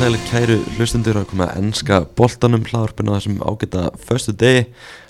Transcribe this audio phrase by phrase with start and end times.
[0.00, 4.62] sæli kæru hlustundur að koma að ennska boltanum hlaðarpina þessum ágæta föstu degi.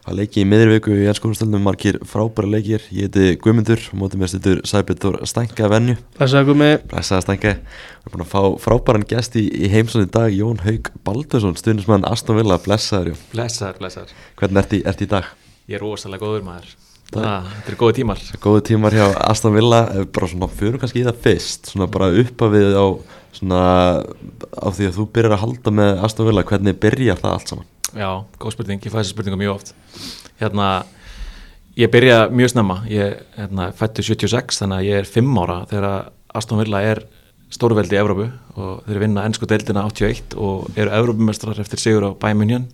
[0.02, 2.82] Að leiki í miðurveiku í ennskóðumstöldum margir frábæra leikir.
[2.90, 5.94] Ég heiti Guðmundur og mótið mér stuttur Sæbjörn Stænka venju.
[6.18, 6.70] Blessaði Guðmi.
[6.90, 7.52] Blessaði Stænka.
[7.60, 11.54] Við erum búin að fá frábæran gest í, í heimsóni í dag Jón Haug Baldursson
[11.60, 12.58] stundismann Aston Villa.
[12.64, 14.18] Blessaður Blessaður, blessaður.
[14.42, 15.30] Hvernig ert í, ert í dag?
[15.70, 16.74] Ég er rosalega góður maður.
[17.14, 18.26] Ah, þetta er góði tímar.
[18.42, 19.84] Góði tímar hjá Aston Villa.
[20.10, 22.86] Bara svona fyrir kannski í það fyrst svona bara uppa við á
[23.36, 23.60] svona
[24.56, 27.68] á því að þú byrjar að halda með Aston Villa hvernig byrjar það allt saman?
[27.90, 29.72] Já, góð spurning, ég fæ þessi spurninga mjög oft.
[30.40, 30.66] Hérna,
[31.78, 32.80] ég byrja mjög snemma.
[32.90, 37.02] Ég hérna, fættu 76 þannig að ég er 5 ára þegar Aston Villa er
[37.50, 38.28] stórveldi í Evrópu
[38.60, 42.68] og þeir vinna ennsku deildina 81 og eru Evrópumestrar eftir sigur á Bæmunjön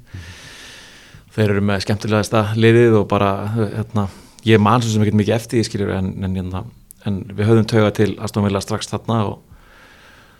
[1.33, 4.07] þeir eru með skemmtilegasta liðið og bara hérna
[4.47, 6.71] ég man svo sem ekki mikið eftir því skiljur en, en, en,
[7.09, 9.56] en við höfðum tauga til Aston Villa strax þarna og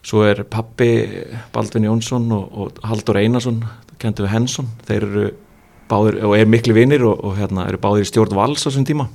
[0.05, 0.91] svo er pappi
[1.55, 3.63] Baldvin Jónsson og, og Haldur Einarsson
[4.01, 5.29] kentu við Hensson, þeir eru
[5.91, 8.87] báðir og er miklu vinir og, og hérna eru báðir í stjórn vals á þessum
[8.89, 9.07] tíma.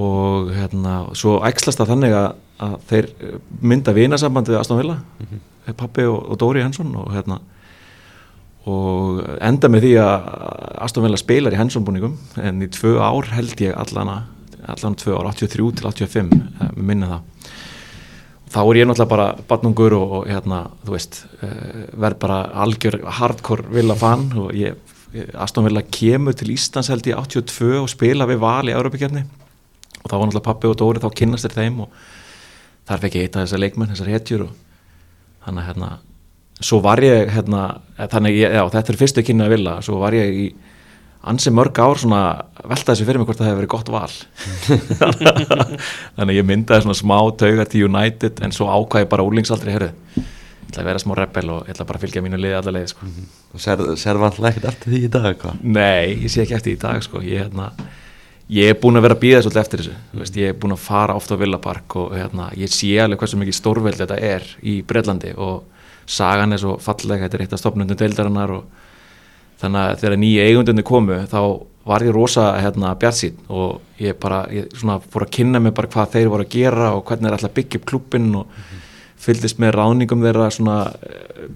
[0.00, 2.28] Og hérna svo ægslast það þannig að,
[2.66, 3.08] að þeir
[3.72, 5.78] mynda vinasambandi við Aston Villa mm -hmm.
[5.78, 7.40] pappi og, og Dóri Hensson og hérna
[8.70, 10.26] og enda með því að
[10.84, 14.26] Aston Villa spilar í Hensson-búningum en í tvö ár held ég allana
[14.68, 17.39] allan tvö ár, 83 til 85 eh, minna það
[18.50, 22.98] þá er ég náttúrulega bara batnungur og, og hérna, þú veist eh, verð bara algjör
[23.18, 24.78] hardcore Villa fan og ég,
[25.38, 30.06] Aston Villa kemur til Íslands held ég 82 og spila við val í Európa-kefni og
[30.06, 32.00] þá var náttúrulega pappi og Dóri þá kynnast þér þeim og
[32.90, 34.54] þar fekk ég eitt af þessar leikmenn, þessar hetjur og
[35.46, 35.90] þannig að hérna
[36.60, 37.62] svo var ég hérna,
[37.96, 40.48] þannig ég, já, þetta er fyrstu kynna að vilja, svo var ég í
[41.20, 42.22] ansi mörg ár svona
[42.64, 44.12] velta þessu fyrir mig hvort það hefði verið gott val
[46.16, 50.70] þannig ég myndaði svona smá tauga til United en svo ákvæði bara úlingsaldri herru, ég
[50.70, 52.92] ætla að vera smá rebel og ég ætla bara að fylgja mínu liði allar leið
[52.94, 53.08] sko.
[53.52, 55.62] og ser, ser vantilega ekkert eftir því í dag eitthvað?
[55.76, 57.24] Nei, ég sé ekki eftir því í dag sko.
[57.26, 57.68] ég, hérna,
[58.56, 60.22] ég er búin að vera að býða svolítið eftir þessu, mm.
[60.24, 63.42] veist, ég er búin að fara ofta á Villapark og hérna, ég sé alveg hversu
[63.42, 65.66] mikið stórveld þetta er í Breitlandi og
[66.10, 68.88] sagan er svo fallega, þetta er eitt af stopnundum deildarinnar og
[69.60, 71.40] þannig að þegar nýja eigundunni komu þá
[71.90, 75.90] var ég rosa hérna bjarsýn og ég bara, ég svona fór að kynna mig bara
[75.90, 78.82] hvað þeir voru að gera og hvernig þeir að byggja upp klubbin og mm -hmm.
[79.16, 80.92] fylgist með ráningum þeirra svona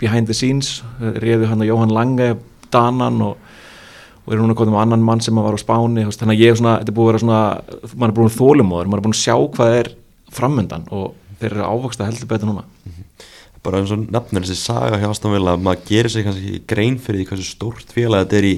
[0.01, 2.37] behind the scenes, reyðu hann að Jóhann Lange
[2.71, 3.37] Danan og
[4.25, 6.79] og er núna komið með annan mann sem var á spáni þannig að ég svona,
[6.79, 7.61] þetta er búið að vera svona
[7.95, 9.91] mann er búin þólumóður, mann er búin að sjá hvað er
[10.33, 12.65] framöndan og þeir eru ávoksta heldur betur núna.
[12.65, 12.94] -hmm
[13.65, 17.23] bara eins og nefnir þessi saga hjá Aston Villa maður gerir sig kannski grein fyrir
[17.23, 18.57] því hversu stórt félag þetta er í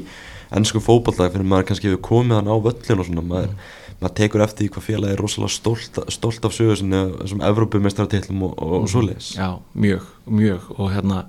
[0.54, 3.24] ennsku fókbaldag fyrir maður kannski hefur komið hann á völlin og svona.
[3.26, 3.96] Maður, mm.
[4.00, 8.54] maður tekur eftir því hvað félag er rosalega stolt, stolt af sögur sem Evrópumestartillum og,
[8.54, 9.32] og, og svoleiðis.
[9.38, 10.70] Já, mjög, mjög.
[10.76, 11.22] Og hérna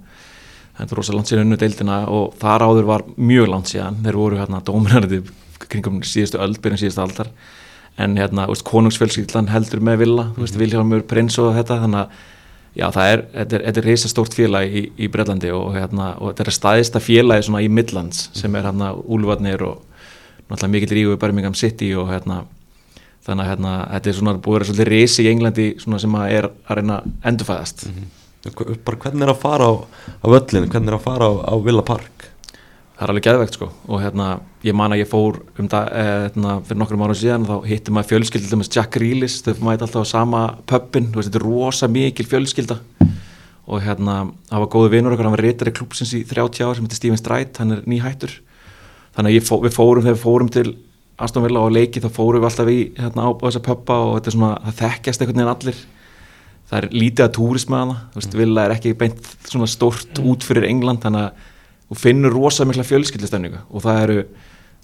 [0.78, 4.02] þetta er rosalega langt síðan unnu deildina og þar áður var mjög langt síðan.
[4.06, 5.24] Þeir voru hérna dóminarði
[5.68, 7.32] kringum síðustu öll, byrjun síðustu aldar.
[7.98, 10.58] En hérna, konungsfjölskyldan heldur með Villa, mm.
[10.62, 12.26] Vilhelmur Prins og þetta þannig að
[12.78, 16.46] Já, það er, þetta er, er reysastórt félag í, í Breitlandi og, hérna, og þetta
[16.46, 19.82] er staðista félagi svona í Midlands sem er hérna Úlvarnir og
[20.48, 22.44] náttúrulega mikill ríku í Birmingham City og hérna
[23.26, 26.18] þannig að hérna, þetta er svona búið að vera svolítið reysi í Englandi svona sem
[26.20, 27.00] að er að reyna
[27.32, 27.88] endurfæðast.
[27.88, 28.14] Mm -hmm.
[28.86, 29.74] Hvernig er að fara á,
[30.24, 32.27] á völlinu, hvernig er að fara á, á Villa Park?
[32.98, 33.68] Það er alveg gæðvegt sko.
[33.94, 34.28] Og hérna
[34.66, 37.70] ég man að ég fór um það eh, hérna, fyrir nokkrum árum síðan og þá
[37.70, 41.42] hittum maður fjölskylda með Jack Reelis, þau mæti alltaf á sama pöppin, þú veist þetta
[41.42, 42.80] er rosa mikil fjölskylda.
[43.68, 44.16] Og hérna
[44.50, 47.22] það var góðu vinnur okkar, hann var reytari klúpsins í 30 ár sem heitir Steven
[47.22, 48.34] Streit, hann er nýhættur.
[49.18, 50.72] Þannig að fó, við fórum þegar við fórum til
[51.22, 54.16] Aston Villa og leiki þá fórum við alltaf í hérna á, á þessa pöppa og
[54.18, 55.84] þetta er svona það þekkjast einhvern veginn allir.
[56.68, 60.46] Það er lítið að túrisma hana, þú veist, Villa er ekki beint svona stort út
[60.46, 61.46] fyrir England þannig að
[61.90, 64.24] og finnur rosa mikla fjölskyldistemningu og það eru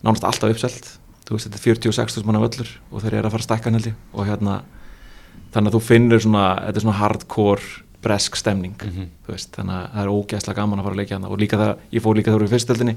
[0.04, 0.92] nánast alltaf uppselt
[1.24, 3.94] þú veist þetta er 46.000 manna völlur og þeir eru að fara að stakka nældi
[4.14, 4.62] og hérna
[5.54, 9.12] þannig að þú finnur svona, þetta er svona hardcore bresk stemning mm -hmm.
[9.28, 11.78] veist, þannig að það er ógæslega gaman að fara að leikja hérna og líka það,
[11.92, 12.96] ég fór líka þar úr fyrstöldinni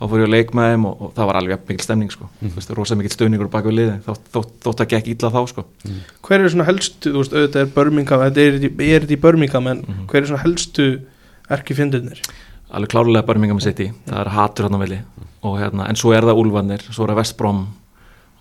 [0.00, 2.24] og fór ég að leik með þeim og, og það var alveg mikil stemning sko,
[2.24, 2.54] mm -hmm.
[2.56, 5.62] veist, rosa mikil stöðningur bak við liði, þótt, þótt, þótt að gekk ítla þá sko.
[5.62, 6.00] Mm -hmm.
[6.22, 8.52] Hver eru svona helstu, þú veist, auðvitað er Birmingham, þetta er
[9.00, 11.00] þetta í Birmingham en hver eru svona helstu
[11.48, 12.20] erkifjöndirnir?
[12.72, 15.00] Alveg klárulega Birmingham City það er hatur hann á velli
[15.42, 17.62] hérna, en svo er það Úlvarnir, svo er það Vestbrom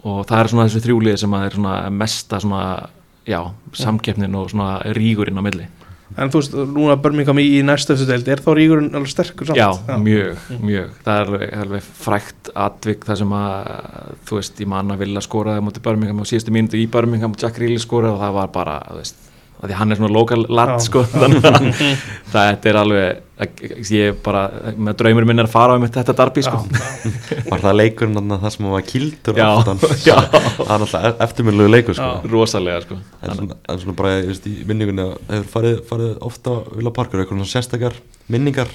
[0.08, 1.60] og það er svona þessu þrjúlið sem er
[1.94, 2.64] mesta svona,
[3.30, 3.40] já,
[3.78, 4.54] samkeppnin og
[4.98, 5.70] rígurinn á milli
[6.20, 9.60] En þú veist, núna Birmingham í, í næstöfstu deild er þá rígurinn alveg sterkur samt?
[9.60, 9.96] Já, já.
[10.02, 10.66] mjög, mm.
[10.68, 13.70] mjög það er alveg, alveg frækt atvik það sem að,
[14.28, 17.80] þú veist, ég manna vilja skóraði motið Birmingham og síðustu mínutu í Birmingham Jack Reilly
[17.80, 19.31] skóraði og það var bara, þú veist
[19.62, 21.68] af því hann er svona lokal latt sko þannig að
[22.32, 23.28] þetta er alveg
[23.90, 24.44] ég bara,
[24.78, 26.60] með draumur minn er að fara um þetta darbi sko.
[27.52, 29.82] Var það leikurinn þarna það sem var kildur Já, aftan?
[30.10, 30.16] Já.
[30.30, 32.12] Það er náttúrulega eftirminnlegu leikur sko.
[32.12, 32.32] Já.
[32.36, 33.00] rosalega sko.
[33.22, 36.94] En svona, en svona bara, ég veist, í minningunni hefur farið, farið ofta á Vila
[36.94, 37.98] Parkur eitthvað svona sérstakar
[38.32, 38.74] minningar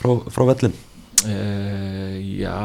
[0.00, 0.76] frá, frá vellin
[1.24, 2.56] Uh, já,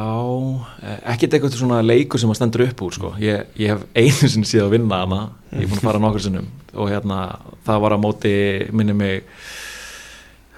[0.84, 3.12] eh, ekkert eitthvað svona leikur sem að stendur upp úr sko.
[3.22, 5.20] ég, ég hef einu sinni síðan að vinna hana.
[5.54, 6.50] Ég er búin að fara nokkur sinnum.
[6.76, 7.20] Og hérna,
[7.66, 8.34] það var á móti
[8.72, 9.24] minni mig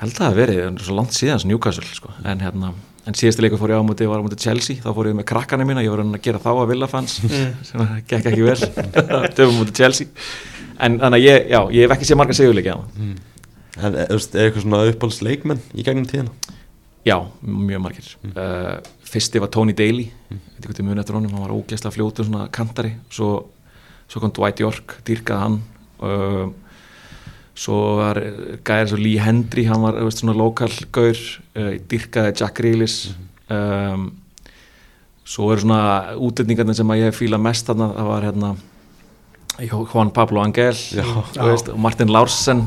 [0.01, 2.11] held að það verið, það er svo langt síðan sem Newcastle sko.
[2.25, 2.73] en hérna,
[3.07, 5.29] en síðasti leikur fór ég á móti var á móti Chelsea, þá fór ég með
[5.31, 5.85] krakkana mína.
[5.85, 8.59] Ég var að gera þá að Villafans sem að gekk ekki vel.
[9.39, 10.11] Töfum móti Chelsea.
[10.83, 13.15] En þannig að ég, já, ég hef ekki séð marga segjuleiki á það
[13.83, 16.44] En eh, þú veist, er eitthvað svona uppáhalds leikmenn í gegnum tíðina?
[17.05, 18.07] Já, mjög margir.
[18.25, 20.07] Uh, Fyrsti var Tony Daly.
[20.31, 20.41] Mm.
[20.41, 23.31] veit ekki hvað þið muni eftir honum, hann var ógeðslega fljótur svona kantari, svo,
[24.09, 25.59] svo kom Dwight York, dýrkaði hann.
[26.01, 26.47] Uh,
[27.55, 28.23] svo var
[28.65, 31.21] gæðir svo Lee Hendry, hann var veist, svona lokal gaur,
[31.61, 33.13] uh, dýrkaði Jack Grealish.
[33.53, 34.09] Um,
[35.29, 38.55] svo eru svona útlendingarnir sem ég fíla mest þarna, það var hérna
[39.61, 42.65] Juan Pablo Angel veist, og Martin Larsen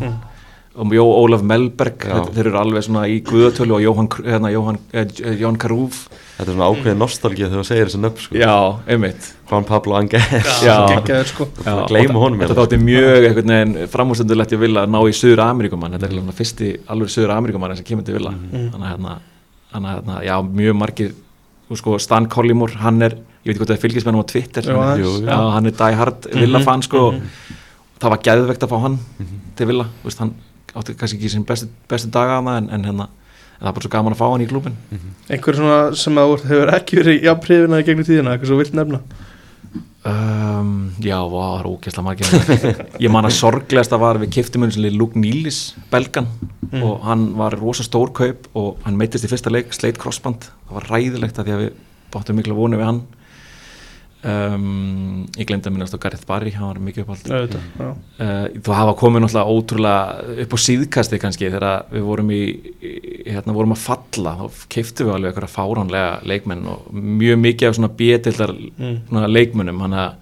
[0.78, 2.14] og Jó Ólaf Melberg Já.
[2.14, 5.06] þeir, þeir eru alveg svona í guðatölu og Jóhann, hérna, Jóhann, eh,
[5.42, 6.04] Jón Karúf.
[6.38, 8.38] Þetta er svona ákveðin nostalgía þegar þú segir þessi nöfn sko.
[8.38, 8.56] Já,
[8.94, 9.30] einmitt.
[9.50, 10.22] Juan Pablo Angel.
[10.68, 10.78] Já.
[11.32, 11.48] sko.
[11.66, 15.96] Já, gleyma og honum þetta þátti mjög framústundulegt ég vilja að ná í Suður Ameríkumann
[15.98, 16.34] þetta er mm.
[16.38, 19.16] fyrsti alveg Suður Ameríkumann sem kemur til vilja þannig að hérna,
[19.72, 21.16] þannig að hérna, já, mjög margir
[21.76, 24.76] sko, Stan Collymore, hann er ég veit ekki hvað það er fylgismennum á Twitter Já,
[24.82, 25.24] hann, jú, jú.
[25.28, 27.04] já, hann er die hard villa fan sko,
[27.98, 29.00] það var geðvegt að fá hann
[29.58, 30.34] til villa, þú veist, hann
[30.80, 33.08] átti kannski ekki sín bestu, bestu daga að það en, en hérna,
[33.58, 34.78] það er bara svo gaman að fá hann í klúbin
[35.32, 39.02] einhver svona sem að hefur ekki verið jafnpriðina í gegnum tíðina, eitthvað svo vilt nefna?
[40.08, 42.28] Um, já, það er ógeðslega margir.
[43.04, 46.30] Ég man að sorglegast að var við sinni Luke Nílis, belgan
[46.80, 50.48] og hann var rosa stór kaup og hann meittist í fyrsta leik, sleit crossband.
[50.70, 51.74] Það var ræðilegt að því að við
[52.14, 53.02] báttum mikla vonu við hann
[54.26, 58.96] um, ég glemdi að minnast á Gareth Barry hann var mikið uppáld uh, þú hafa
[59.00, 62.42] komið náttúrulega ótrúlega upp á síðkasti kannski þegar við vorum í,
[62.82, 62.94] í
[63.30, 67.78] hérna vorum að falla þá keiftum við alveg eitthvað fáránlega leikmenn og mjög mikið af
[67.80, 68.98] svona bjetildar Mm.
[69.10, 70.14] svona leikmönnum þannig að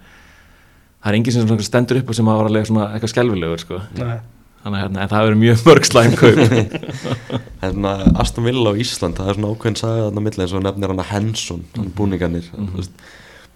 [1.02, 3.80] það er enginn sem stendur upp og sem að var alveg svona eitthvað skelfilegur sko.
[3.98, 4.16] Nei.
[4.62, 7.92] þannig að hérna, en það verið mjög mörg slæmkaup Það er svona
[8.24, 11.02] Aston Villa á Ísland Það er svona ákveðin saga þarna milli eins og nefnir hann
[11.04, 13.04] að Henson hann búningarnir þú veist,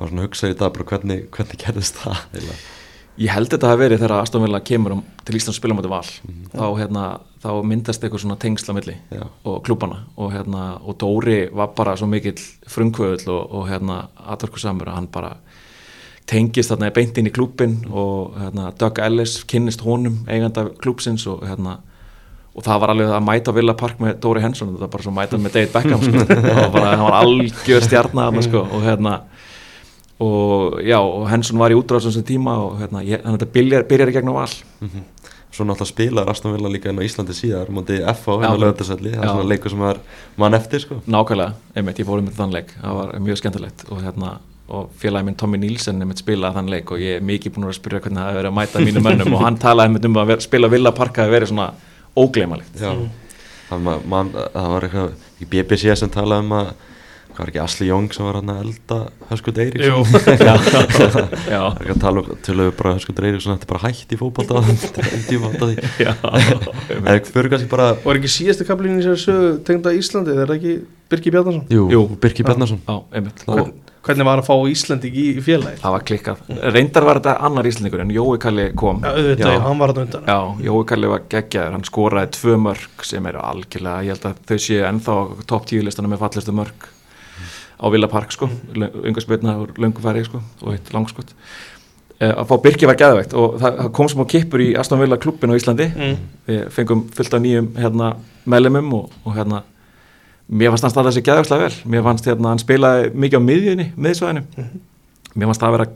[0.00, 2.60] bara svona hugsa í dag bara hvernig, hvernig gerðist það eiginlega?
[3.20, 6.04] ég held þetta að verið þegar Aston Villa kemur um, til Íslands spila mæti val
[6.06, 7.04] þá, hérna,
[7.42, 9.24] þá myndast eitthvað svona tengsla milli Já.
[9.44, 12.38] og klúbana og, hérna, og Dóri var bara svo mikill
[12.70, 14.02] frumkvöðul og, og hérna,
[14.32, 15.34] atverkusamur að hann bara
[16.30, 21.44] tengist þarna beint inn í klúbin og hérna, Doug Ellis kynnist honum eiganda klúbsins og
[21.48, 21.80] hérna
[22.50, 25.12] og það var alveg að mæta Villa Park með Dóri Hensson þetta var bara svo
[25.12, 26.24] að mæta með David Beckham sko.
[26.64, 29.20] og bara, hann var algjör stjarnar sko, og hérna
[30.20, 33.54] og já, og Hensson var í útráðsum sem tíma og hérna, ég, þannig að þetta
[33.56, 34.50] byrjar, byrjar í gegnum val.
[35.50, 39.24] Svo náttúrulega spilaður Aston Villa líka inn á Íslandi síðar mútið FH hérna lögðarsælli það
[39.24, 39.98] er svona leikur sem er
[40.38, 41.00] mann eftir sko.
[41.10, 42.70] Nákvæmlega, einmitt, ég fór um þann leik.
[42.76, 43.84] Það var mjög skemmtilegt.
[43.90, 44.36] Og hérna
[44.70, 47.74] og félagi minn Tommy Nílsen einmitt spilaði þann leik og ég er mikið búin að
[47.80, 49.34] spyrja hvernig það hefur verið að mæta mínu mönnum.
[49.34, 51.72] Og hann talaði einmitt um að vera, spila Villa Park hafi verið svona
[52.14, 52.92] ógleymalegt Já,
[53.68, 56.70] það, man, man, það var eitthvað í BBC sem talaði um að
[57.40, 58.96] hvað var ekki Asli Jóng sem var hann að elda
[59.30, 59.88] Höskuld Eiríksson?
[59.88, 59.98] Jú.
[60.44, 60.80] já, já,
[61.48, 64.10] Það er ekki að tala um til að bara Höskuld Eiríksson þetta er bara hætt
[64.12, 64.16] í
[67.00, 70.48] En það fyrir kannski bara var ekki síðasti kaplinn í sér sögu tengda Íslandi, er
[70.50, 70.72] það ekki
[71.10, 71.64] Birki Bjarnason?
[71.72, 72.00] Jú, Jú.
[72.20, 72.42] Birki
[73.50, 73.72] og
[74.06, 76.38] hvernig var að fá Íslandi í, í félagi það var klikkað.
[76.72, 79.02] Reyndar var þetta annar íslendingur en Jói Kalli kom.
[79.04, 79.56] Já, auðvitað, Já.
[79.56, 80.24] já, hann var að undan.
[80.30, 84.40] Já, Jói Kalli var geggjaður, hann skoraði tvö mörg sem eru algjörlega, ég held að
[84.48, 86.78] þau séu ennþá á topp tíu listana með fallistu mörg
[87.80, 90.42] á Villa Park sko, ungarspilna og löngufæri sko.
[90.62, 91.32] Og eitt langskott
[92.20, 95.00] Eh, að fá Birki var geðveikt og það það kom sem á kippur í Aston
[95.00, 95.86] Villa klubbin á Íslandi.
[95.88, 96.18] Mm.
[96.50, 98.10] við fengum fullt af nýjum hérna,
[98.44, 99.62] meðlemum og, og hérna
[100.52, 101.78] mér fannst hann staðað sér geðvægslega vel.
[101.94, 104.42] Mér fannst hérna, hann spilaði mikið á miðjunni miðsvæðinu,
[105.32, 105.88] mér fannst það að vera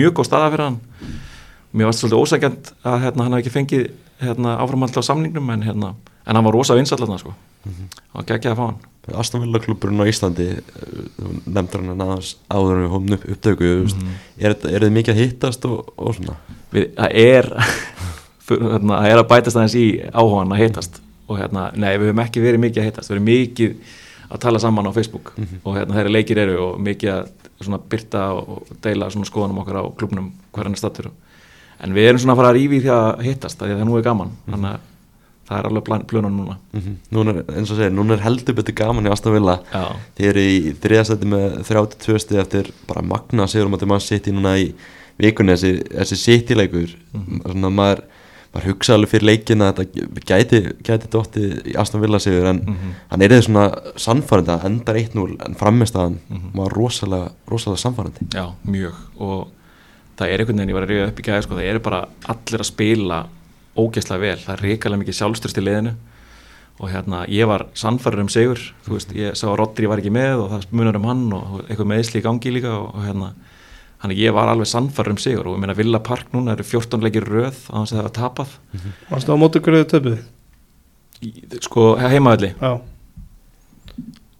[0.00, 0.80] mjög góð staða fyrir hann
[1.72, 3.88] mér fannst svolítið ósækjant að hérna, hann hafi ekki fengið
[4.22, 5.90] hérna, áframhaldi á samningnum en, hérna,
[6.26, 7.34] en hann var rosa vinsallatna sko.
[8.14, 8.78] og geggjaði að fá hann.
[9.18, 10.62] Aston Villa klubburinn á Íslandi eh,
[11.16, 15.14] þú nefndir hann aðeins áður við hófum upp upptöku mm er, þetta- er þið mikið
[15.14, 16.36] að hittast og, og svona?
[16.72, 17.48] Við, það er
[18.48, 22.22] hérna, það er að bætast aðeins í áhugan að hittast og hérna, nei, við höfum
[22.24, 23.74] ekki verið mikið að hittast við erum mikið
[24.28, 25.32] að tala saman á Facebook
[25.64, 27.32] og hérna, þeirra leikir eru og mikið að
[27.88, 31.08] byrta og og deila skoðanum okkar á klubnum hver hann er stattur
[31.84, 33.96] en við erum svona að fara að rífi því að hittast því að það nú
[33.98, 34.30] er gaman.
[34.48, 34.80] Þannig að
[35.48, 36.56] það er alveg plönun núna.
[36.76, 39.54] Mm Núna er, eins og segir, núna er heldur betur gaman í Aston Villa.
[39.72, 39.84] Já,
[40.18, 44.28] Þið eru í þriðastætti með 32 stið eftir bara magna sigur um að mann sitt
[44.28, 44.68] í núna í
[45.18, 45.56] vikunni.
[45.56, 46.92] Þessi, þessi sitt í leikur
[47.48, 48.02] svona maður,
[48.52, 52.60] maður hugsa alveg fyrir leikin að þetta gæti, gæti dottið í Aston Villa sigur en
[52.68, 52.94] Mhm.
[53.10, 53.64] hann er eða svona
[53.96, 58.28] sannfærandi að endar 1-0 en frammestaðan mm var rosalega, rosalega sannfærandi.
[58.34, 58.92] Já, mjög.
[59.18, 59.48] Og
[60.18, 62.00] það er einhvern veginn, ég var að ríða upp í gæði sko, það eru bara
[62.34, 63.18] allir að spila
[63.78, 65.92] ógeðslega vel, það er reikalega mikið sjálfstyrst í liðinu.
[66.78, 70.12] Og hérna, ég var sannfæður um sigur, þú veist, ég sá að Rodri var ekki
[70.14, 73.32] með og það munar um hann og eitthvað meðsli í gangi líka og, og hérna
[74.04, 75.48] hann ég var alveg sannfæður um sigur.
[75.50, 78.14] Og ég meina Villa Park núna eru 14 leikir röð á þess að það var
[78.18, 78.52] tapað
[79.10, 80.20] á móti hverju þau töpuð?
[81.18, 82.70] Í- sko, heimaðalli Já.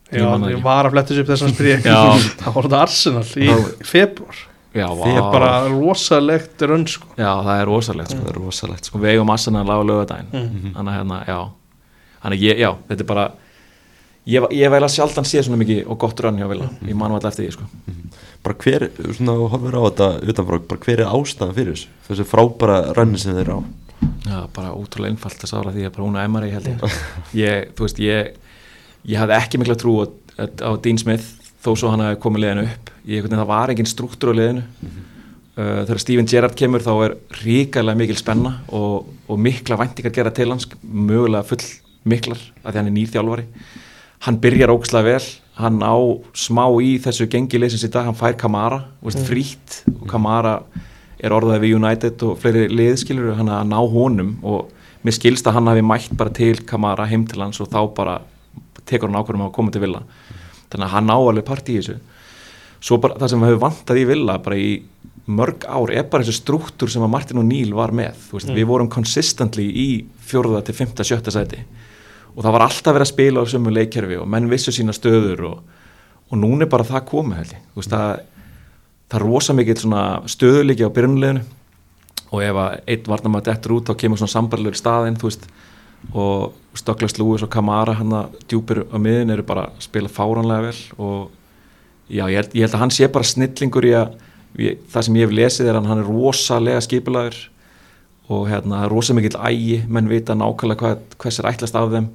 [0.09, 1.81] Já, það ég var að fletta þessu upp þessan spyrja.
[1.85, 1.99] Já.
[2.41, 3.49] Það var þetta Arsenal í
[3.85, 4.39] februar
[4.87, 7.07] Það er bara rosalegt rönn sko.
[7.19, 8.21] Já, það er rosalegt sko.
[8.23, 8.99] það er rosalegt sko.
[9.03, 10.73] við eigum Arsenal á lögadaginn Mm.
[10.77, 11.39] þannig að hérna, já.
[12.23, 13.27] Þannig að ég, já, þetta er bara
[14.27, 17.13] ég, ég vel að sjaldan sé svona mikið og gott rönn hjá Villa, ég man
[17.13, 17.65] alltaf eftir því sko.
[18.43, 21.89] bara hver, svona horfir á þetta utanfrá, bara hver er ástæðan fyrir þessu?
[22.09, 23.63] Þessu frábæra rönni sem þeir eru á?
[24.29, 27.01] Já, bara útrúlega einfalt að sára því að bara hún að Emery held ég.
[27.35, 28.37] Ég, þú veist, ég
[29.09, 30.07] ég hafði ekki mikla trú á,
[30.39, 31.25] á Dean Smith
[31.65, 34.65] þó svo hann hafi komið liðinu upp ég, hvernig, það var engin struktúr á liðinu.
[35.59, 40.31] Uh, þegar Steven Gerrard kemur þá er ríkalega mikil spenna og, og mikla væntingar gera
[40.35, 41.65] til hans mögulega full
[42.09, 43.47] miklar að því hann er nýrþjálfari
[44.27, 45.25] hann byrjar ógslag vel
[45.59, 45.95] hann á
[46.39, 50.61] smá í þessu gengi leysins í dag, hann fær Kamara veist, frýtt og Kamara
[51.19, 54.37] er orðaði við United og fleiri liðskilur hann að ná honum.
[54.47, 54.71] Og
[55.03, 58.21] mér skilst að hann hafi mætt bara til Kamara heim til hans og þá bara
[58.87, 60.05] tekur hann ákvörðum að koma til Villa.
[60.71, 61.99] Þannig að hann á alveg part í þessu
[62.81, 64.71] svo bara það sem við hefur vantað í Villa bara í
[65.29, 68.69] mörg ár er bara þessi struktúr sem að Martin og Neil var með veist, við
[68.71, 69.89] vorum consistently í
[70.25, 71.61] fjórða til fymta, sjötta sæti.
[72.35, 75.45] Og það var alltaf verið að spila á sömu leikkerfi og menn vissu sína stöður
[75.51, 75.61] og,
[76.31, 77.63] og núna er bara það komið held ég.
[77.77, 78.23] Veist, það,
[79.09, 81.45] það er rosa mikill svona stöðuleiki á byrjunleginu
[82.29, 85.19] og ef einn varnamætt dettur út þá kemur svona sambarlegur staðinn
[86.15, 86.55] og
[86.87, 90.77] Douglas Lewis og Kamara hann að djúpir á miðin eru bara að spila fáránlega vel
[91.03, 91.38] og
[92.09, 94.17] já, ég held, ég held að hann sé bara snillingur í að
[94.59, 97.39] ég, það sem ég hef lesið er að hann er rosalega skipulagur
[98.29, 101.89] og hérna, það er rosa mikill ægi menn vita nákvæmlega hvað, hvers er ætlast af
[101.95, 102.09] þeim.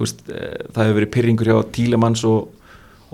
[0.00, 2.50] Veist, eh, það hefur verið pyrringur hjá Tílemanns og,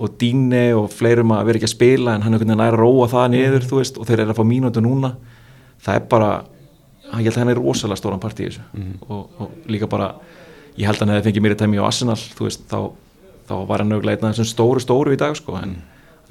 [0.01, 3.07] og Díne og fleirum að vera ekki að spila en hann er veginn að róa
[3.11, 5.13] það niður þú veist, og þeir eru að fá mínútu núna.
[5.85, 6.31] Það er bara,
[7.13, 8.65] ég held að hann er rosalega stóran part í þessu.
[9.07, 10.11] Og, og líka bara,
[10.75, 12.91] ég held að hann hefði fengið mér í tæmi á Arsenal, þú veist, þá,
[13.47, 15.77] þá var hann auðvitað einn af þessum stóru stóru í dag sko, en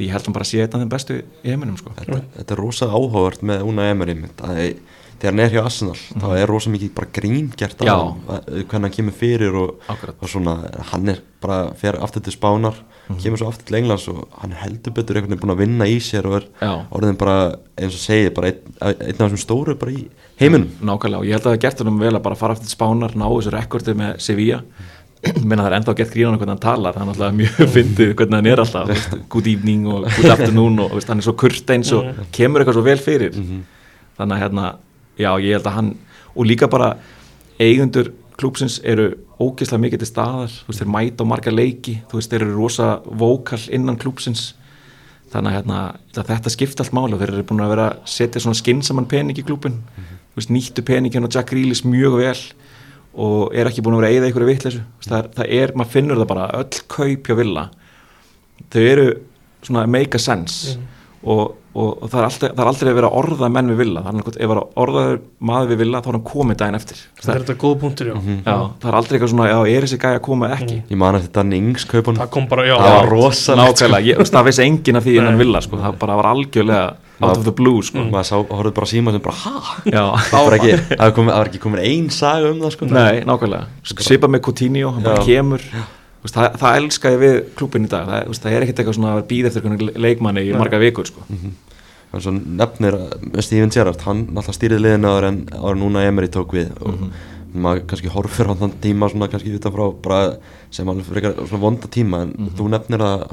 [0.07, 1.93] ég held að hann bara sé einn af þeim bestu í heiminum sko.
[1.99, 4.61] þetta, þetta er rosa áhugavert með Una Emery að
[5.21, 8.47] þegar hann er hjá Arsenal þá er rosa mikið bara grín gert á hann, að-
[8.71, 10.55] hvernig hann kemur fyrir og, og svona,
[10.93, 12.75] hann er bara fer aftur til Spánar,
[13.21, 15.99] kemur svo aftur til Englands og hann heldur betur einhvern veginn búin að vinna í
[16.05, 16.73] sér og er Já.
[16.97, 17.37] orðin bara
[17.81, 20.07] eins og segir, bara einn, einn af þessum stóru bara í
[20.41, 20.69] heiminum.
[20.81, 23.17] Nákvæmlega og ég held að það gert honum vel að bara fara aftur til spánar,
[23.17, 24.61] ná þessu rekordi með Sevilla
[25.21, 28.39] menna það er ennþá gert gríðan hvernig hann talar, það er náttúrulega mjög fyndið hvernig
[28.39, 31.91] hann er alltaf, veist, good evening og good afternoon og veist, hann er svo kurteins
[31.97, 33.37] og kemur eitthvað svo vel fyrir.
[34.21, 34.71] Þannig að hérna,
[35.21, 35.91] já ég held að hann
[36.31, 36.95] og líka bara
[37.61, 39.11] eigundur klúpsins eru
[39.41, 41.99] ógeðslega mikið til staðar, þú veist, þeir mæta á marga leiki.
[42.09, 44.55] Þú veist, þeir eru rosa vókal innan klúpsins
[45.31, 45.81] þannig að hérna,
[46.17, 49.07] að þetta skipta allt máli og þeir eru búin að vera að setja svona skinsaman
[49.11, 52.41] pening í klúpin þú veist, nýttu peningin og Jack Grealish mjög vel
[53.15, 54.83] og er ekki búin að vera að eyða einhverju vitleysu.
[55.07, 57.71] Það, það er, maður finnur það bara öll kaup hjá villa
[58.71, 59.07] þau eru
[59.65, 60.77] svona make a sense.
[61.23, 63.77] Og, og, og það, er alltaf, það er aldrei að vera að orða menn við
[63.79, 64.01] villa.
[64.07, 67.03] Þannig að ef það er orðaður maður við villa þá er hann komið daginn eftir.
[67.15, 68.17] Það það, er þetta góð punktur, já.
[68.41, 70.81] Já, það er aldrei eitthvað svona, já, er þessi gæja að koma ekki?
[70.91, 72.75] Ég man eftir Danny Ings kaupan Það kom bara, já.
[72.81, 75.81] Það var rosalegt, nákvæmlega, ég, þú veist, það vissi enginn af því innan villa sko.
[75.85, 76.83] það bara var algjörlega
[77.21, 78.03] out of the blue sko.
[78.09, 79.79] maður sá, horfði bara síma sem bara, ha?
[80.33, 82.91] það var ekki, það var ekki komin ein saga um það sko.
[82.91, 85.63] Nei, nákvæmlega, svipa með Coutinho hann bara kemur.
[85.71, 88.07] Veist, það, það elska ég við klúbin í dag.
[88.11, 91.25] Það, það er ekkert eitthvað svona að býða eftir leikmanni í marga vikur sko.
[92.11, 96.27] hann svo nefnir að Steven Gerrard hann náttúrulega stýrið liðinu áður en, en núna Emery
[96.33, 97.05] tók við og
[97.51, 99.87] maður kannski horfir á þann tíma svona kannski utanfrá
[100.71, 103.25] sem alveg frekar svona vonda tíma en þú nefnir að,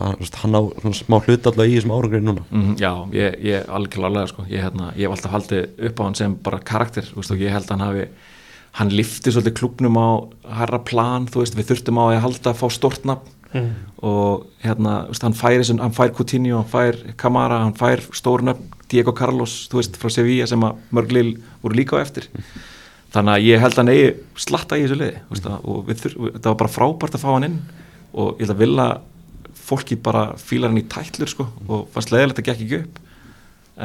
[0.41, 2.45] hann á svona smá hlut alltaf í þessum árangri núna.
[2.49, 4.47] Mm, Já, ég, algjörlega alveg sko.
[4.49, 7.53] ég, hérna, ég hef alltaf haldið upp á hann sem bara karakter veist, og ég
[7.53, 8.07] held að hann hafi
[8.77, 10.09] hann lifti svolítið klubnum á
[10.59, 13.33] herra plan, þú veist, við þurftum á að halda að fá stort nafn.
[13.53, 13.69] Mm.
[14.03, 15.61] og hérna, hann fær,
[15.95, 20.63] fær Coutinho, hann fær Camara, hann fær stórnöfn, Diego Carlos, þú veist, frá Sevilla sem
[20.63, 21.29] að mörglil
[21.63, 22.27] voru líka á eftir.
[23.15, 24.09] Þannig að ég held að hann eigi
[24.43, 27.57] slatta í þessu liði veist, og við, það var bara frábært að fá hann inn.
[28.13, 28.87] Og ég held að vilja
[29.67, 33.01] fólki bara fílar hann í tætlur sko, og fannst leiðilegt að gekk ekki upp.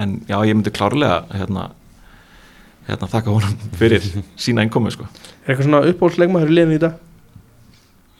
[0.03, 1.71] En já, ég myndi klárlega hérna,
[2.89, 4.05] hérna þakka honum fyrir
[4.37, 5.07] sína innkomi sko.
[5.47, 6.95] Er eitthvað svona uppáhaldsleikmaður í liðinu í dag?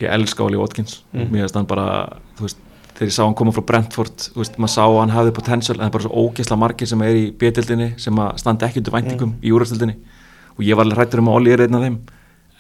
[0.03, 1.29] ég elska Oli Watkins Mm.
[1.31, 2.57] mér finnst hann bara, þú veist
[2.97, 5.77] þegar ég sá hann koma frá Brentford, þú veist, maður sá að hann hafði potential,
[5.77, 8.83] en það er bara svo ógeðsla margir sem er í B-dildinni, sem að standa ekki
[8.83, 9.95] undir væntingum í úrastildinni
[10.59, 11.99] og ég var alveg hrættur um að Oli er einn af þeim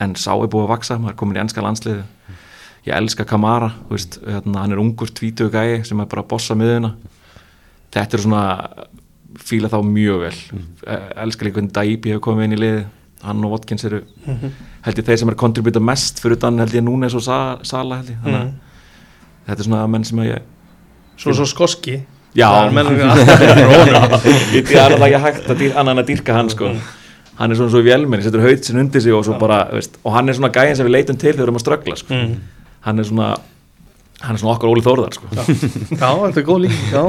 [0.00, 2.04] en sá er búið að vaksa, maður er komin í ennska landsliðu
[2.86, 6.28] ég elska Kamara þú veist, hérna, hann er ungur, tvítugu gæi sem er bara að
[6.28, 6.94] bossa miðuna
[7.92, 8.44] þetta er svona
[9.38, 10.34] fíla þá mjög vel.
[10.52, 10.66] Mm.
[11.24, 12.84] elska líka hvernig Daibi hefur komið inn í liði
[13.22, 14.00] hann og Watkins eru
[14.82, 17.58] held ég þeir sem er kontributa mest fyrir utan held ég núna eins og Sa-
[17.62, 18.18] Sala held ég.
[18.24, 18.50] Þannig að
[19.46, 20.50] þetta er svona menn sem að ég
[21.22, 22.00] Svo svo skoski.
[22.34, 22.72] Já, ég
[23.92, 26.70] er alltaf ekki hægt að annan að dýrka hann sko.
[27.38, 29.98] Hann er svona svo í vélmenni, setur haut sinn undir sig og svo bara, veist,
[30.04, 32.14] og hann er svona gæðin sem við leitum til þegar við erum að ströggla sko.
[32.18, 32.34] Mm.
[32.82, 33.28] hann er svona
[34.22, 35.28] hann er svona okkar Óli Þórðar sko.
[35.32, 37.02] Já, þetta er góð lík Já,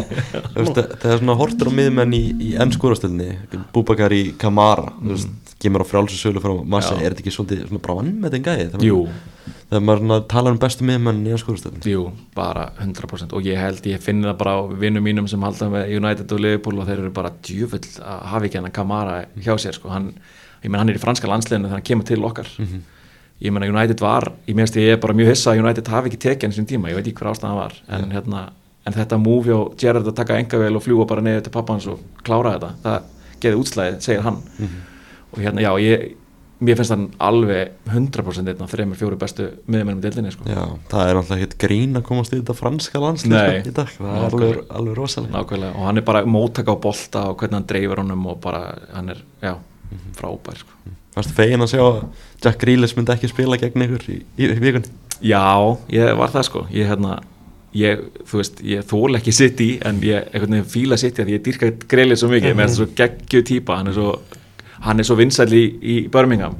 [0.53, 5.11] Þú veist, það er svona hortur á miðmenn í, í ennskúrastöldinni Búbakar í Kamara þú
[5.13, 7.05] veist, kemur á frjálsu sölu frá Massa, Já.
[7.05, 9.29] er þetta ekki svolítið svona bara vann með þeim gæði þegar Jú, maður-
[9.73, 12.01] þegar maður svona talar um bestu miðmenn í ennskúrastöldinni jú,
[12.37, 15.93] bara 100% og ég held, ég finni það bara á vinnum mínum sem halda með
[16.01, 19.77] United og Liverpool og þeir eru bara djúfull að hafa ekki hennar Kamara hjá sér
[19.79, 19.89] sko.
[19.93, 20.11] hann,
[20.63, 22.51] ég menn hann er í franska landsleginu þegar hann kemur til okkar
[23.43, 26.21] ég menna United var, ég meðast ég er bara mjög hissa að United hafi ekki
[26.25, 28.43] tekið hann sín tíma, ég veit ekki hver ástæðan var en, hérna,
[28.87, 31.87] en þetta move hjá Gerrard að taka engavél og fljúa bara neður til pappa hans
[31.91, 33.07] og klára þetta, það
[33.43, 34.39] geði útslæðið segir hann.
[35.33, 36.11] Og hérna já, ég
[36.63, 40.45] mér finnst hann alveg 100% einn af þreymur fjóru bestu miðmennum í deildinni sko.
[40.47, 43.57] Já, það er náttúrulega ekkert grín að komast í þetta franska landslið Nei.
[43.59, 46.77] sko, í dag, það er alveg, alveg rosalega nákvæmlega, og hann er bara móttaka á
[46.87, 48.61] bolta og hvernig hann dreifur honum og bara
[48.93, 49.55] hann er, já,
[50.19, 50.93] frábær sko.
[51.13, 51.99] Varstu fegin að sjá að
[52.41, 54.89] Jack Grealish myndi ekki spila gegn ykkur í, í, í vikunni?
[55.23, 55.43] Já,
[55.93, 56.63] ég var það sko.
[56.73, 57.19] Ég, hérna,
[57.77, 61.43] ég, þú veist, ég þól ekki sitt í en ég fíla sitt í að ég
[61.45, 63.77] dýrka greilið svo mikið, með þess að svo geggju típa.
[63.79, 64.09] Hann er svo,
[64.91, 66.57] er svo vinsæll í, í Birmingham,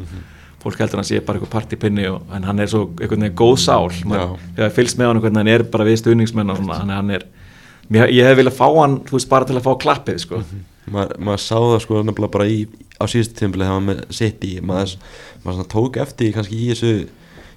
[0.63, 3.89] fólk heldur hann sé bara eitthvað partypinni, og, en hann er svo veginn góð sál,
[4.07, 7.25] maður hefur fylgst með hann hvernig hann er bara við stuðningsmenn og svona hann, er,
[7.91, 10.39] mér, ég hef viljað fá hann þú veist, bara til að fá klappið sko.
[10.93, 12.63] Ma, maður sá það sko nefnilega bara í,
[13.03, 14.95] á síðustu tímabili þegar maður með sitt í maður,
[15.43, 16.93] maður svona tók eftir kannski í þessu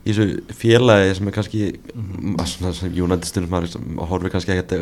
[0.06, 1.62] í þessu félagi sem er kannski
[2.78, 4.76] sem United stundum maður sem horfir kannski ekkert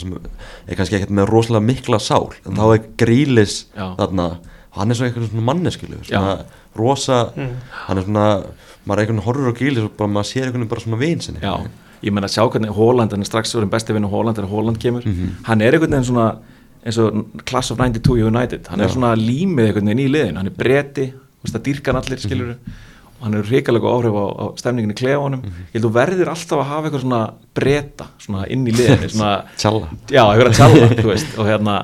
[0.00, 3.92] sem er kannski ekkert með rosalega mikla sál en þá er Grílis Já.
[4.00, 4.26] þarna
[4.74, 6.60] og hann er svo eitthvað svona manneskilu svona Já.
[6.80, 8.26] rosa hann er svona
[8.84, 11.44] maður er eitthvað horfir á Grílis og bara maður sér eitthvað bara svona vin sinni
[11.44, 11.54] Já,
[12.02, 14.82] ég menna að sjá hvernig Holland, hann er strax verið besti vinnu Holland þegar Holland
[14.82, 15.06] kemur,
[15.46, 16.26] hann er einhvern veginn svona
[16.84, 18.94] eins og Class of 92 í United, hann er Já.
[18.96, 22.50] svona límið einhvern veginn í liðin, hann er bretti, þú veist að dýrkan allir skilur
[22.54, 26.60] og hann er hrikalega áhrif á, á stemningin í klefunum, ég held þú verður alltaf
[26.60, 27.20] að hafa eitthvað svona
[27.56, 29.88] bretta svona inn í liðin, svona Tjalla.
[30.12, 31.76] Já, eitthvað að tjalla, þú veist, og hérna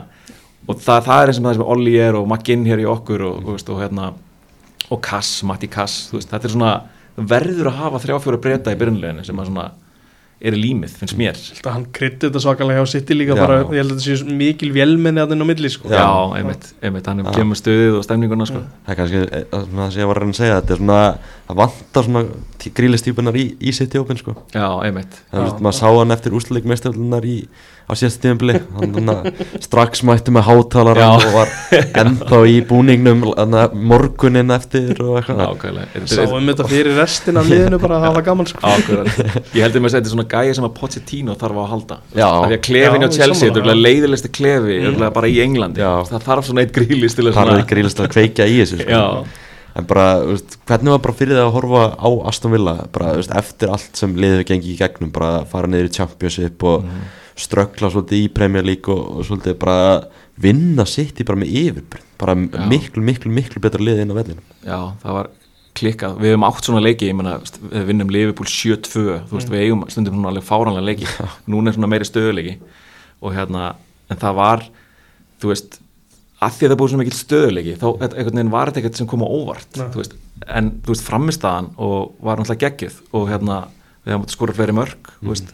[0.69, 3.25] og það, það er eins og það sem Olli er og McGinn hér í okkur
[3.31, 4.11] og, og, veist, og hérna
[4.91, 6.75] og Kass, Matti Kass, veist, þetta er svona
[7.31, 9.71] verður að hafa þrjá fjóra breyta í byrjunleginu sem að svona
[10.41, 13.99] er límið, finnst mér hann krytti þetta svakalega hjá City líka bara, ég held að
[14.01, 15.91] þetta sé mikil vélmenni að inn á milli sko.
[15.93, 16.07] já,
[16.39, 18.63] einmitt, einmitt, hann er kemur stuðið og stemninguna sko.
[18.87, 20.81] það er kannski eh, það sem það ég var að reyna að segja þetta er
[20.81, 21.03] svona
[21.51, 22.25] að vantar svona
[22.77, 27.25] grílistýpunar í, í sitt í opin sko já, einmitt maður sá hann eftir úsleik meðstöflunar
[27.25, 27.39] í
[27.91, 27.93] á
[28.79, 29.33] hann
[29.65, 31.51] strax mætti með hátalara og var
[32.03, 33.25] ennþá í búningnum
[33.91, 38.49] morgunin eftir og eitthvað nákvæmlega Sáum þetta fyrir restin af liðinu bara að hafa gaman
[38.51, 38.75] sko.
[39.57, 42.27] Ég heldur með að þetta er svona gæja sem að Pochettino þarf að halda Já.
[42.29, 43.83] af því að klefin á Chelsea, er já.
[43.87, 45.05] leiðilegsti klefi mm.
[45.19, 45.93] bara í Englandi, Já.
[46.11, 49.05] það þarf svona eitt grílis til er grílist að kveikja í þessu sko.
[49.79, 52.75] En bara, veist, hvernig var bara fyrir það að horfa á Aston Villa?
[52.93, 56.85] Bara, veist, eftir allt sem liðið gengi í gegnum bara fara niður í Championship og
[56.85, 57.05] Mhm.
[57.41, 60.05] ströggla svolítið í Premier League og, og svolítið bara
[60.37, 62.67] vinna sitt í bara með yfirbreynd bara Já.
[62.69, 64.45] miklu, miklu, miklu betra liðið inn á vellinum.
[64.65, 65.31] Já, það var
[65.75, 69.63] klikkað, við hefum átt svona leiki ég veist, við vinnum Liverpool 7-2 þú veist, við
[69.65, 71.07] eigum stundum svona alveg fáranlega leiki.
[71.49, 72.57] Núna er svona meiri stöðuleiki
[73.23, 73.75] og hérna,
[74.11, 74.65] en það var
[75.41, 75.81] þú veist,
[76.41, 77.87] að því að það búið svona mikil stöðuleiki, þá
[78.55, 80.17] var þetta ekkert sem kom á óvart, þú veist.
[80.49, 83.59] En þú veist, framistaðan og var náttúrulega geggjuð og hérna,
[84.07, 85.53] við hefum skora fleiri mörg veist,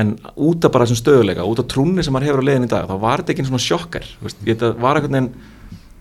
[0.00, 2.72] en út af bara þessum stöðuleika, út af trúnni sem maður hefur á leiðin í
[2.72, 5.32] dag, þá var þetta ekki svona sjokkar það var einhvern veginn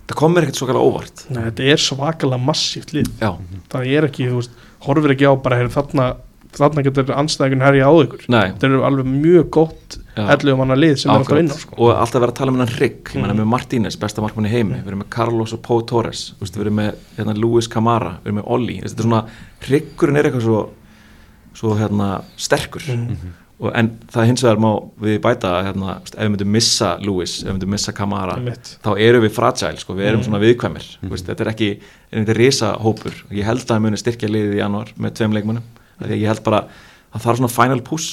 [0.10, 1.24] það kom mér ekkert svo kala óvart.
[1.30, 3.12] Nei, þetta er svakalega massíft lið.
[3.22, 3.30] Já,
[3.70, 6.08] það er ekki, þú veist, horfir ekki á bara þarna,
[6.60, 8.26] þarna getur anstæðingun herja á ykkur.
[8.30, 10.24] Nei, þetta eru alveg mjög gott já.
[10.36, 11.76] 11 manna lið sem er alltaf inn á sko.
[11.80, 13.40] og alltaf vera að tala um ég meina Mm.
[13.40, 14.82] með Martínez, besta markmann í heimi.
[14.84, 16.34] Við erum með Carlos og Pau Torres.
[16.38, 18.82] Þú veist, við erum með hérna, Luis Camara, við erum með Olli.
[18.82, 19.26] Þetta er svona,
[19.70, 20.70] Riggurinn er eitthvað svo
[21.60, 22.82] svo hérna sterkur.
[22.88, 23.18] Mm.
[23.60, 24.70] og, en það hins vegar má
[25.04, 28.36] við bæta hérna, þú veist, ef við myndum missa Luis, ef við myndum missa Camara
[28.40, 30.28] þá erum við fragile, sko, við erum Mm.
[30.30, 30.86] svona viðkvæmir.
[31.04, 31.10] Mm.
[31.12, 31.80] veist, þetta er ekki,
[32.14, 35.34] er þetta risa hópur ég held að það muni styrkja liðið í janúar með tveim
[35.36, 35.64] leikmunum,
[36.08, 36.62] því að ég held bara
[37.14, 38.10] að það er svona final push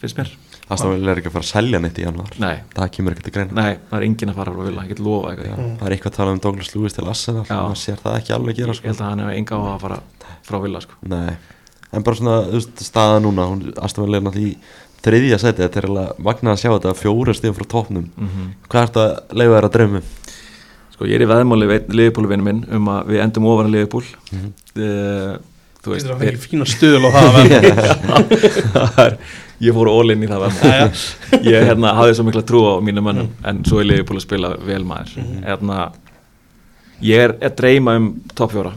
[0.00, 0.30] finnst mér,
[0.74, 2.54] Aston Villa er ekki að fara að selja neitt í januar nei.
[2.72, 3.52] Það kemur ekki til greina.
[3.52, 5.50] Nei, það er enginn að fara frá vilja, ég get lofa eitthvað.
[5.50, 7.42] Já, Það er eitthvað að tala um Douglas Lewis til Arsenal.
[7.50, 8.88] Maður sér það ekki alveg gera ég sko.
[8.88, 9.98] held að hann hefur enga á að fara
[10.48, 10.96] frá vilja sko.
[11.12, 11.34] Nei,
[11.92, 14.56] en bara svona þú veist, staða núna, hún Villa er náttúrulega í
[15.04, 18.80] þriðja seti, þetta er alveg magnað að sjá þetta fjóra stíðum frá topnum mm Hvað
[18.80, 20.06] er þetta að leifa þér að draumum?
[20.94, 24.04] Sko, ég er í veðmáli við liðbúluvinu minn um að við endum ofan að liðbúl
[24.32, 24.52] Mhm.
[24.80, 25.34] uh,
[25.84, 27.10] Þú veist það fengið fína stuðul á
[28.74, 29.18] það er,
[29.66, 33.04] ég fór all in í það verð ég hérna, hafði svo mikla trú á mínu
[33.04, 35.18] mönnum en svo er liðbúl að spila vel maður.
[35.44, 35.90] Hérna,
[37.04, 38.72] ég er að dreyma um topp fjóra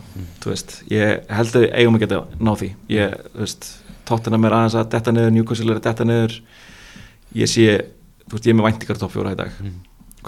[0.48, 2.70] þú veist, ég held að við eigum að geta ná því.
[2.94, 3.68] Ég, þú veist,
[4.08, 6.36] tóttina mér aðeins að detta niður, Newcastle er að detta niður.
[7.38, 7.68] Ég sé,
[8.26, 9.62] þú veist, ég er með væntingar topp fjóra í dag.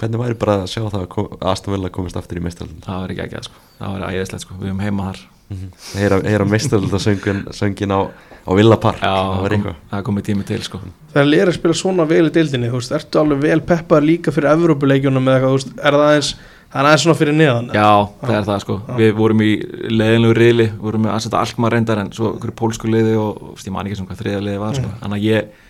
[0.00, 2.82] Hvernig væri bara að sjá það að Aston Villa komist aftur í meistaröldin?
[2.84, 4.58] það var ekki ekki að sko, það var æðislegt sko.
[4.60, 9.00] Við erum heima þar, Heyra, heyra meistarölda söngin, söngin á, á Villa Park.
[9.02, 10.80] Já, það það var kom, það komið tími til sko.
[11.10, 14.06] Þegar lið er að spila svona vel í deildinni þú veist, ertu alveg vel peppar
[14.06, 16.30] líka fyrir Evrópuleikjunum eða eitthvað, þú veist, er það aðeins
[16.70, 17.88] það er aðeins svona fyrir neðan Já,
[18.20, 18.76] það er það sko.
[19.00, 19.50] Við vorum í
[19.90, 23.74] leiðinlegu riðli Við vorum með aðsetta Alkmaar reyndar En svo ykkur pólsku liði og ég
[23.74, 24.92] man ekki sem hvað þriða liði var sko.
[25.02, 25.66] Þannig að ég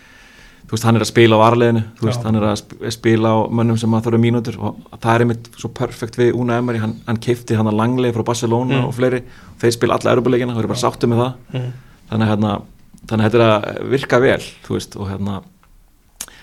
[0.71, 2.27] Þú veist, hann er að spila á varleginu Þú veist, Já.
[2.29, 5.49] hann er að sp- spila á mönnum sem að þurfa mínútur Og það er einmitt
[5.59, 8.85] svo perfekt við Una Emery Hann, hann keipti hann að langlega frá Barcelona Mm.
[8.87, 9.23] og fleiri
[9.59, 11.73] Þeir spila alla erubuleikina Það eru bara sáttu með það mm.
[12.13, 12.53] Þannig að hérna
[13.11, 15.41] Þannig að þetta er að virka vel Þú veist, og hérna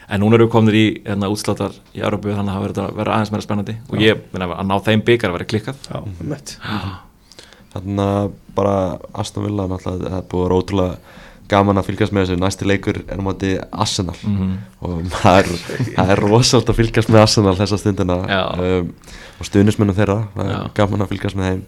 [0.08, 2.94] En núna eru við komnir í hérna, útsláttar í Európu þannig að það verður að
[3.00, 5.98] vera aðeins meira spennandi og ég, minna, að ná þeim byggar að vera klikkað já,
[6.32, 6.54] mitt
[7.74, 8.76] Þannig að bara
[9.20, 10.96] Aston Villa náttúrulega það er búið ótrúlega
[11.52, 12.40] gaman að fylgjast með þessu.
[12.44, 14.18] Næsti leikur er á móti Arsenal.
[14.24, 15.56] Mm og maður,
[15.96, 18.18] það er rosalega að fylgjast með Arsenal þessa stundina.
[18.62, 18.92] Um,
[19.38, 21.64] og stuðnismennum þeirra það er gaman að fylgjast með þeim.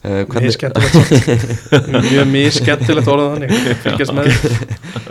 [0.00, 3.54] Uh, mjög hvernig, skemmtilegt mjög mjög skemmtilegt orðað þannig.
[3.84, 4.30] Fylgjast með.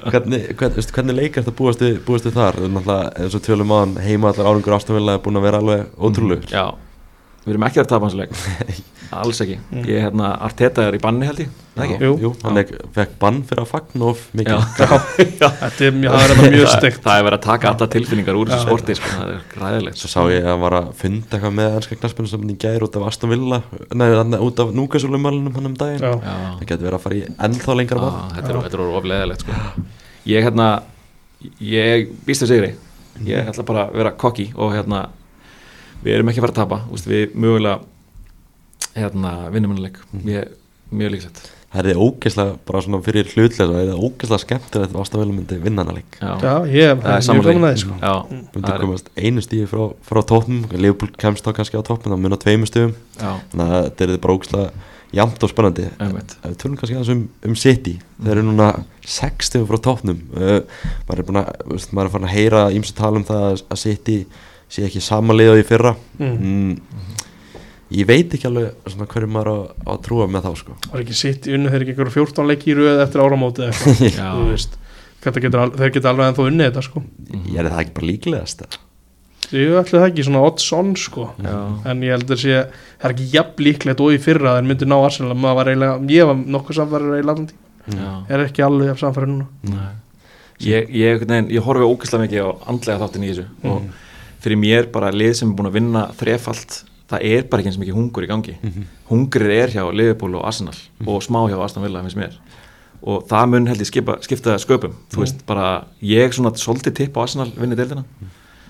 [0.10, 2.60] Hvernig, hvern, veistu, hvernig leikar þetta búast við, búast við þar?
[2.66, 6.50] Náttúrulega eins og tölum á hann heima allar Villa er búin að vera alveg ótrúlegur.
[6.50, 6.66] Já,
[7.50, 8.32] við erum ekki að tapa hans leik.
[9.20, 9.56] Alls ekki.
[9.74, 9.86] Mm.
[9.90, 11.54] Ég, hérna, Arteta er í banni held ég.
[11.74, 11.98] Það ekki?
[12.06, 12.12] Jú.
[12.22, 14.58] Jú, hann er, fekk bann fyrir að fagna of mikið.
[14.60, 18.96] Er það er mjög steikt Það er verið að taka alltaf tilfinningar úr þessu sporti
[19.00, 21.98] sko, Það er ræðilegt Svo sá ég að hann var að funda eitthvað með ennska
[22.02, 23.62] knarspinu sem hann í gær út af Aston Villa.
[23.96, 26.04] Nei, þarna út af núkasúlumælunum hann um daginn.
[26.04, 29.46] Það getur verið að fara í ennþá lengra Já, bann þetta er, þetta er ofleðilegt
[29.46, 29.52] sko.
[30.30, 30.70] Ég hérna
[31.64, 32.52] Ég býst þess
[36.04, 37.80] Við erum ekki að fara að tapa úst, Við mögulega
[38.96, 39.98] hérna, vinnum hennar leik.
[40.26, 40.56] Ég-
[40.90, 45.22] Mjög líksett Það er ógeðslega bara svona fyrir hlutlega Það er ógeðslega skemmtilegt að Aston
[45.22, 46.16] Villa myndi vinna hana leik.
[46.18, 46.32] Já,
[46.66, 47.98] ég Það er mjög að því sko.
[48.02, 48.14] Já,
[48.56, 52.24] Myndi er- komast einu stíði frá, frá toppnum Leopold kemst þá kannski á toppnum Það
[52.24, 54.72] mun á tveimu stíðum já, Þannig að þetta er bara ógeðslega
[55.14, 55.86] jæmt og spennandi.
[56.00, 58.72] Við tölum kannski aðeins um, um City Þeir eru núna
[59.06, 60.20] 60 frá toppnum.
[60.34, 60.60] Uh,
[61.08, 61.50] maður, er búin að,
[61.94, 64.18] maður er farin að heyra ímsu tala um það að- að City
[64.70, 65.96] sé ekki samanlega í fyrra.
[66.20, 66.36] Mm.
[66.38, 67.06] mm.
[67.90, 70.76] Ég veit ekki alveg svona, hverju maður á, á að trúa með þá sko.
[70.92, 73.70] var ekki sitt í unnu þeir ekki einhverjum 14 leiki í röð eftir áramóti
[75.24, 77.02] þeir geta alveg ennþá unnið þetta sko.
[77.50, 78.62] Ég er það ekki bara líklegast
[79.56, 81.30] ég ætla það ekki svona odds on sko.
[81.40, 84.70] En ég held að sé það er ekki jafn líklegt og í fyrra að þeir
[84.70, 85.38] myndu ná Arsenal.
[85.38, 87.58] Maður var eiginlega, ég var nokkuð samfæður í landi,
[87.96, 88.12] já.
[88.30, 89.48] Er ekki alveg jafn samfæður núna.
[89.72, 89.90] Nei.
[90.60, 93.84] Ég, ég, ég horfi ógeðslega mikið á andlega þáttin í þessu og
[94.44, 97.80] fyrir mér bara lið sem er búin að vinna þrefalt, það er bara ekki eins
[97.82, 98.58] mikið hungur í gangi.
[99.10, 100.76] Hungrið er hjá Liverpool og Arsenal
[101.06, 102.36] og smá hjá Aston Villa finnst mér.
[103.00, 104.94] Og það mun held ég skipa, skipta sköpum.
[105.12, 108.04] Þú veist bara, ég svona svolítið tipp á Arsenal vinni deildina.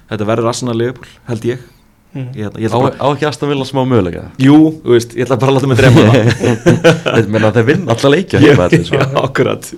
[0.10, 1.68] Þetta verður Arsenal Liverpool held ég.
[2.10, 2.32] Mm.
[2.34, 4.24] ég, ég á, bara, á ekki Aston Villa smá möguleika?
[4.42, 7.28] Jú, þú veist, ég ætla bara að láta mig drema það.
[7.36, 8.40] Menna að þeir vinna alltaf leikja
[9.28, 9.70] akkurat.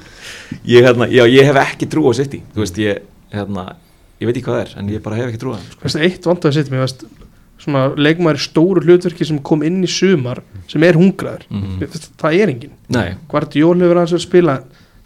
[0.64, 2.40] Ég, hérna, já, ég hef ekki trú á City.
[2.56, 3.02] Þú veist, ég,
[3.36, 3.66] hérna,
[4.22, 5.82] ég veit ekki hvað það er en ég bara hef ekki trú á það sko.
[5.86, 7.06] Veistu, eitt vandaði sitt mér veist,
[7.62, 10.40] svona leikmaður stóru hlutverki sem kom inn í sumar
[10.72, 11.80] sem er hungraður Mhm.
[11.82, 14.56] Mér finnst það er engin nei, Guardiol hefur aðeins verið að spila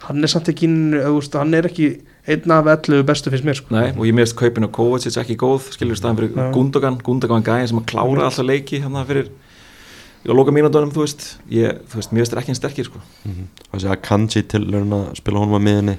[0.06, 1.88] hann er samt ekki inn, þú veist, hann er ekki
[2.26, 3.70] einn af 11 bestu finnst mér sko.
[3.74, 6.52] nei, og ég meðist kaupin og Kovacic ekki góð skilur staðan fyrir Já.
[6.52, 9.28] Gundogan Gundogan gæðin sem að klára alltaf leiki hérna fyrir
[10.26, 12.98] á loka mínúndunum, þú veist ég, þú veist, mér veist er ekki einn sterkir sko.
[13.72, 15.96] og þessi Akanji til að spila honum á miðinni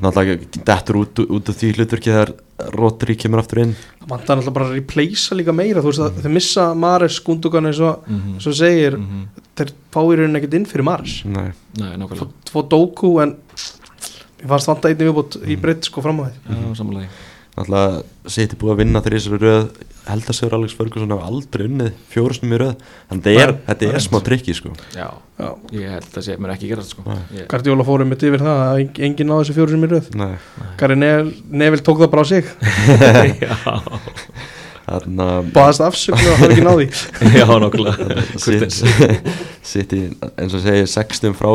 [0.00, 2.32] náttúrulega dettur út, út af því hluturki þegar
[2.74, 3.72] Rodri kemur aftur inn.
[4.00, 7.66] Það vantar náttúrulega bara að replacea líka meira þú veist að þeir missa Mares Gundogan
[7.66, 8.38] eins og Mhm.
[8.40, 9.28] svo segir, Mhm.
[9.56, 12.28] þeir fá í rauninni ekkert inn fyrir Mares Nei, Nei, nákvæmlega.
[12.52, 13.36] Fór Doku en
[14.40, 16.32] mér fannst vanta einnig viðbútt í breytt sko fram á því.
[16.48, 17.08] Já, samanlega
[17.54, 18.02] náttúrulega
[18.34, 19.66] City búið að vinna þegar í þessari röð
[20.04, 22.72] held að segur Alex Ferguson hafa aldrei unnið fjórusnum í röð.
[22.74, 24.72] Er, Nei, þetta það er er smá trikki sko.
[24.92, 25.06] Já,
[25.40, 25.48] Já.
[25.78, 27.04] ég held að sé, mér ekki gerast sko.
[27.48, 30.10] Gardiola fórum mitt yfir það að eng- enginn náði þessu fjóru sem í röð.
[30.20, 30.34] Nei,
[30.82, 32.44] Gary Neville, Neville tók það bara á sig.
[34.84, 36.86] Baðast afsöknu og hafa ekki náði
[37.38, 38.24] já, nákvæmlega.
[38.36, 38.82] Kurteis.
[39.64, 40.00] City
[40.36, 41.48] eins og segir 60 frá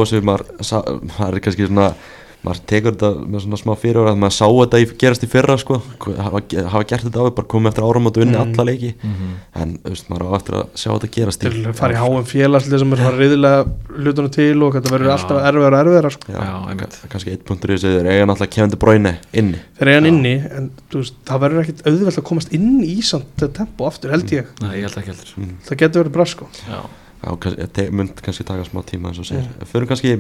[0.66, 0.82] sá-
[1.20, 1.92] maður er kannski svona
[2.40, 5.56] maður tekur þetta með svona smá fyrir að maður sá þetta í, gerast í fyrra
[5.60, 5.80] sko.
[6.08, 6.40] Hafa,
[6.72, 8.54] hafa gert þetta áður, bara komið eftir áram og unni Mm.
[8.54, 8.94] alla leiki.
[9.04, 9.32] Mhm.
[9.60, 12.24] en þú veist, maður á eftir að sjá þetta gerast til að fara í háum
[12.30, 13.66] félagslið sem er fara riðilega
[14.00, 16.32] hlutunum til og þetta verður alltaf erfiðar og erfiðar sko.
[16.32, 19.60] Já, Já, kannski eitt punktur í þessu er eiga náttúrulega Kevin De Bruyne inni.
[19.80, 23.86] Þeir eiga inni en veist, það verður ekkit auðvelt að komast inn í samt tempo
[23.90, 24.46] aftur held ég.
[24.62, 25.34] Nei, ég held ekki heldur.
[25.38, 25.58] Mm.
[25.68, 26.48] það getur verið bra sko.
[26.70, 26.80] Já,
[27.20, 29.44] Já, kannski, te, mynd kannski taka smá tíma eins og segir.
[29.44, 29.68] Mm.
[29.68, 30.14] Förum kannski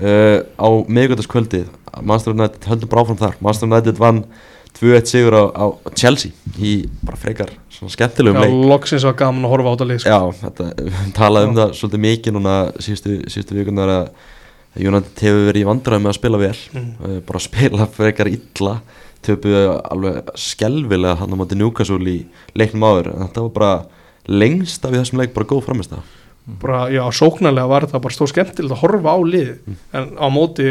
[0.00, 1.66] uh, á miðgöldaskvöldið
[2.02, 3.38] Manchester United, höldum bara áfram þar.
[3.40, 4.22] Manchester United vann
[4.76, 8.56] 2-1 sigur á, á Chelsea í bara frekar svona skemmtilegum Já, leik.
[8.72, 10.12] loksins var gaman að horfa á lið sko.
[10.12, 14.10] Já, þetta, við talaðum um það svolítið mikið núna síðustu, síðustu vikunar að
[14.76, 16.60] United hefur verið í vandræði með að spila vel.
[16.74, 16.92] Mm.
[17.00, 18.76] uh, bara að spila frekar illa
[19.26, 22.18] töpuðu alveg skelvilega hann á móti Newcastle í
[22.58, 23.14] leiknum áður.
[23.14, 23.72] En þetta var bara
[24.26, 26.04] lengst af þessum leik bara góð framist það
[26.62, 29.52] bara, já, sóknarlega var þetta bara stóð skemmtilegt að horfa á lið.
[29.96, 30.68] En á móti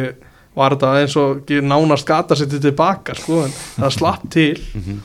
[0.55, 4.53] var þetta eins og nánast gata sér tilbaka sko, en það slapp til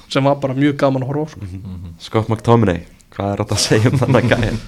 [0.08, 1.64] sem var bara mjög gaman að horfa á sko.
[2.06, 2.84] Scott McTominay,
[3.16, 4.60] hvað er þetta að segja um þannig gæðin?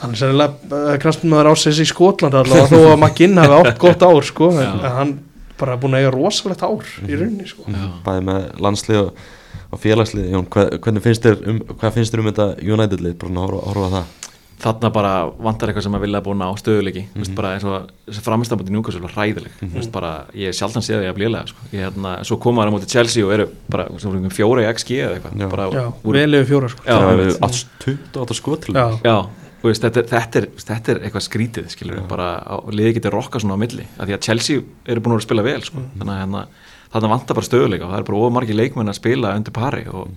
[0.00, 4.06] hann er sennilega uh, knastmæður ásins í Skotland allavega þó að McGinn hefði átt gott
[4.06, 5.12] ár sko, en, en hann
[5.60, 7.66] bara búin að eiga rosalegt ár í rauninni sko.
[8.06, 9.20] Bæði með landslið og,
[9.68, 10.30] og félagslið.
[10.32, 13.90] Jón, hvað, hvernig finnst þér um, hvað finnst þér um þetta United-lið, bara horfa, horfa
[13.90, 14.16] á það
[14.60, 17.34] Þarna bara vantar eitthvað sem að vilja búin á stöðuleiki mm Mhm.
[17.34, 17.90] bara eins og
[18.24, 19.90] framistambandi njúkastul var hræðileg mm -hmm.
[19.90, 21.58] bara, ég sjaldan séð það ég að blíðlega sko.
[21.72, 23.84] ég hérna, svo koma það á móti Chelsea og eru bara
[24.30, 25.48] fjóra í XG eða eitthvað Já.
[25.50, 26.82] bara, já, úr, vel yfir fjóra sko.
[26.86, 27.26] Já, einmitt.
[27.26, 29.26] við alls 28 skot til já, já
[29.62, 33.38] þú veist, þetta, er- þetta, er, þetta er eitthvað skrítið skilur, bara liðið getur rokka
[33.40, 35.78] svona á milli af því að Chelsea eru búin að að spila vel sko.
[35.98, 36.46] þannig að hérna,
[36.92, 40.08] þarna vantar bara stöðuleika og það er bara ofumargi leikmenn að spila undir pari og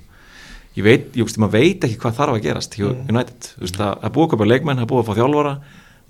[0.78, 3.80] ég veit, ég veist, maður veit ekki hvað þarf að gerast hjá United, þú veist,
[3.80, 5.54] það er búið að köpa leikmenn, það er búið að fá þjálfara.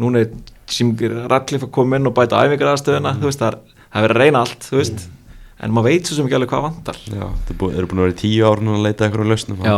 [0.03, 0.29] Núna er
[0.73, 4.07] Simgir Radcliffe að koma inn og bæta æfingar aðstöðuna, þú veist, það er, það er
[4.07, 5.03] verið að reyna allt, þú veist
[5.59, 6.97] en maður veit svo sem ekki alveg hvað vantar.
[7.09, 9.61] Já, það búið, eru búin að vera í tíu ár núna að leita eitthvað lausnum
[9.63, 9.75] Já.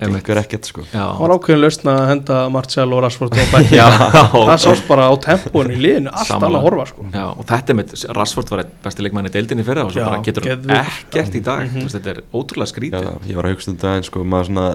[0.00, 0.84] það gengur ekkert sko.
[0.88, 3.86] Já, það var ákveðin lausn að henda Marcel og Rashford og Já.
[4.32, 7.06] það sást bara á tempóinu í liðinu allt annað að horfa sko.
[7.12, 10.06] Já, og þetta með Rashford var einn besti leikmann í deildinni fyrra og svo Já,
[10.08, 11.66] bara getur hann ekkert í dag.
[11.70, 14.48] Mm þetta er ótrúlega Já, skrítið ég var að hugsa um þetta en sko maður
[14.50, 14.66] svona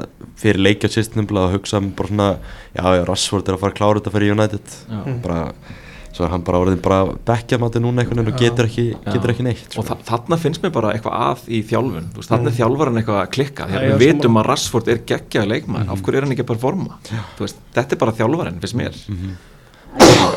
[0.42, 2.30] fyrir leikja sýstinum að hugsa um bara svona
[2.76, 4.78] já, já, Rashford er að fara klára þetta fyrir United.
[4.90, 5.00] Já.
[5.24, 5.40] bara,
[6.16, 9.44] svo er hann bara orðin bara bekkjamáti núna einhvern veginn og getur ekki, getur ekki
[9.44, 9.82] neitt sko.
[9.82, 12.08] og þa þarna finnst mér bara eitthvað að í þjálfun.
[12.14, 13.68] Þú veist, þarna er þjálfarinn eitthvað að klikka.
[13.72, 14.40] Þegar Já, við sammála.
[14.40, 17.00] að Rashford er geggjaði leikmann af hverju er hann ekki að performa?
[17.10, 19.00] Þú veist, þetta er bara þjálfarinn, finnst mér.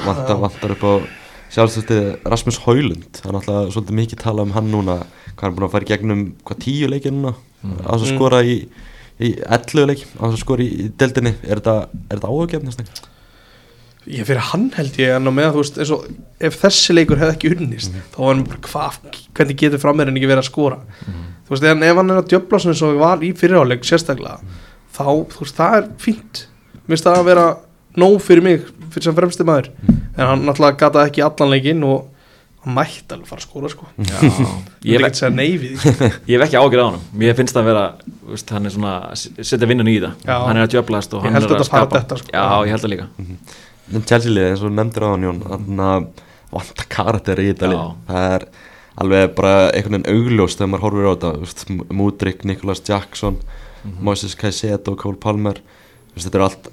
[0.08, 0.92] Vantar, vantar upp á
[1.54, 4.98] sjálfstöldið Rasmus Haulund það er náttúrulega svolítið mikið tala um hann núna
[5.32, 7.32] hvað hann er búin að fara í gegnum hvað tíu leikir núna?
[7.64, 8.56] Á þess að skora í,
[9.18, 11.32] í 11 leik, að skora í, í deildinni.
[11.46, 13.08] Er þetta, er þetta áhugjefnast
[14.06, 16.04] ég fyrir hann held ég en á meðan þú veist eins og
[16.40, 18.98] ef þessi leikur hefði ekki unnist þá var hann bara hvað,
[19.36, 20.78] hvernig getur frammeirinn ekki verið að skora?
[21.48, 24.38] Þú veist en ef hann er að svona eins og var í fyriráleik sérstaklega
[24.98, 26.44] þá þú veist það er fínt.
[26.88, 27.46] Mér finnst það að vera
[27.98, 29.68] nóg fyrir mig fyrir sem fremsti maður.
[30.18, 32.06] En hann náttúrulega gata ekki allan leikinn og
[32.64, 33.86] hann mætti alveg fara að skora sko.
[34.02, 34.16] Já,
[34.82, 35.34] ég ég hef ekki segja
[35.78, 36.08] sko.
[36.26, 37.84] ég hef ekki ágjörð á hann mér finnst það að vera,
[38.32, 40.34] veist, hann er svona að setja vinnun í það, Já.
[40.48, 42.02] hann er að djöblast og Ég hann er að skapa.
[42.08, 42.32] sko.
[42.34, 43.08] Já, ég held það líka
[43.94, 46.08] en Chelsea liðið eins og nefndir á hann Jón þannig að
[46.52, 48.46] vanta karakter í þetta lið það er
[48.98, 51.66] alveg bara einhvern veginn augljóst þegar maður horfir á þetta þú veist,
[52.02, 53.36] Mudrik, Nicholas Jackson
[54.02, 55.60] Moises Caicedo, Cole Palmer
[56.18, 56.64] þetta eru allt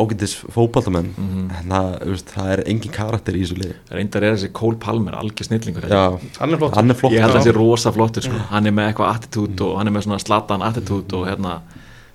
[0.00, 1.50] ágætis fótballtamenn Mhm.
[1.60, 3.74] en það, þú veist, það er engin karakter í þessu liði.
[3.92, 7.20] Reyndar er þessi Cole Palmer algjör snillingur Já, hann er flott hann er flott ég
[7.20, 8.38] held að það sé rosa flottur sko.
[8.48, 11.58] hann er með eitthvað attitút og hann er með svona slatan attitút og hérna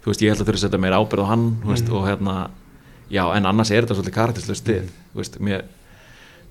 [0.01, 2.07] þú veist ég held að þurfa að setja meira ábyrð á hann þú veist, og
[2.09, 2.35] hérna
[3.09, 5.63] já en annars er þetta svolítið karakterslöð stið þú veist mér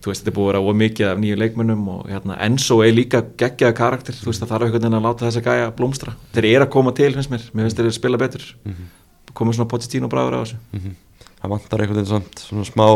[0.02, 2.92] þú veist þetta er búið að vera ómikið af nýju leikmönnum og hérna Enzo er
[2.94, 6.12] líka geggjaða karakter þú veist það þarf einhvern veginn að láta þessa gæja blómstra.
[6.34, 7.46] Þeir eru að koma til finnst mér.
[7.52, 8.44] Mér finnst þeir eru að spila betur.
[9.38, 10.58] Komið svona Pochettino bræður á þessu.
[11.38, 12.86] Það vantar einhvern veginn samt svona smá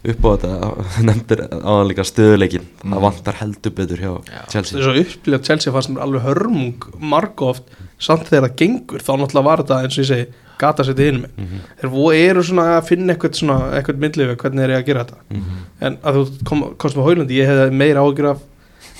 [0.00, 2.94] upp á þetta nefndir áðan líka stöðuleikin Mm.
[2.94, 4.40] það vantar heldur betur hjá Já.
[4.48, 4.78] Chelsea.
[4.80, 7.66] Þess að upplýja Chelsea fannst mér alveg hörmung margóft
[8.00, 9.04] samt þegar það gengur.
[9.04, 10.26] Þá náttúrulega var þetta eins og ég segi
[10.60, 11.64] gata sér til hinum mm Mhm.
[11.80, 15.18] þeir eru svona að finna eitthvað svona eitthvað myndlið hvernig er ég að gera þetta
[15.30, 15.66] Mhm.
[15.80, 18.46] en að þú kom, komst með Hólandi ég hefði meira ágjur af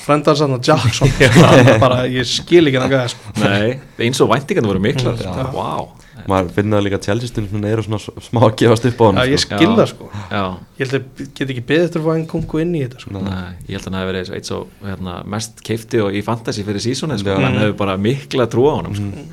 [0.01, 1.09] frendansann og Jackson
[1.85, 3.33] bara, ég skil ekki hann að sko.
[3.43, 5.89] Nei, eins og væntingarnir voru miklar Mm, wow.
[6.29, 9.25] maður finnur líka að Chelsea stundum eru svona smá að gefast upp á hann Já,
[9.33, 9.57] ég sko.
[9.57, 9.77] skil Já.
[9.77, 10.43] það sko Já,
[10.79, 13.13] ég held að get ekki beðið eftir að fá einn kongu inn í þetta sko.
[13.13, 16.63] Nei, ég held að hann hefði verið eitt svo hérna, mest keifti og í fantasy
[16.65, 17.37] fyrir sísónu sko.
[17.41, 19.25] Hann hefði bara mikla trú á honum sko.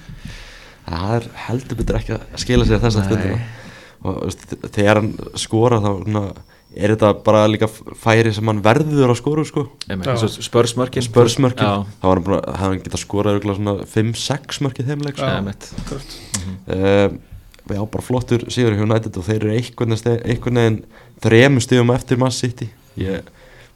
[0.87, 3.39] Það er heldur betur ekki að skila sér þess að stundina
[4.07, 4.43] og þú veist,
[4.75, 5.09] þegar hann
[5.41, 6.21] skora þá svona,
[6.77, 9.63] er þetta bara líka færi sem hann verður að skora sko.
[9.97, 11.05] Og spörsmörkin.
[11.07, 11.65] Spörsmörkin,
[11.97, 15.31] þá var hann búin að hann getað skorað örugglega svona 5-6 mörkið þeimleik sko.
[16.67, 17.17] Uh,
[17.73, 20.79] já, bara flottur sigur hjá United og þeir eru einhvern veginn,
[21.25, 22.69] þremu stigum eftir Man City.
[23.01, 23.25] Ég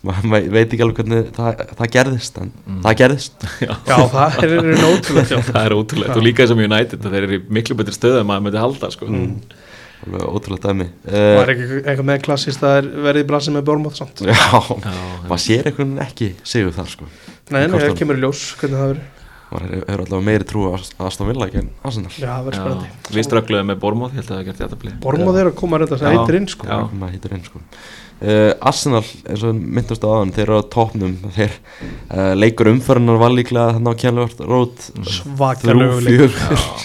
[0.01, 2.79] ma ma veit ekki alveg hvernig það, það gerðist en Mm.
[2.85, 3.43] það gerðist.
[3.89, 5.41] Já, það er já.
[5.51, 6.15] það er ótrúlegt.
[6.15, 8.61] Og líka eins og mjög United að þeir eru miklu betri stöðu en maður myndi
[8.63, 9.09] halda sko.
[9.11, 9.35] Mm.
[10.01, 10.87] alveg ótrúlega dæmi.
[11.05, 13.97] Það er uh, ekki eitthvað með klassist að það er verið í bransi með Bormóð
[14.01, 14.23] samt?
[14.25, 14.93] Já, Já,
[15.29, 17.09] maður sér einhvern veginn ekki sigur þar sko.
[17.51, 19.09] Nei, nei, það kemur í ljós hvernig það verður.
[19.51, 22.11] Maður hefur allavega meiri trú á Aston Villa ekki en Arsenal.
[22.15, 22.91] Já, það verður spennandi.
[23.11, 25.75] Við ströggluðum með Bormóð, ég held að það gert þetta blið Bormóð er að koma
[25.77, 26.05] að reynda Já.
[26.07, 27.65] það heitir inn sko
[28.21, 31.55] Uh, Arsenal, eins og myndast á aðan þeir eru á topnum þeir
[32.13, 36.35] uh, leikur umförunar var líklega þannig á kjænlega rót svakalegu þrjú, leikur.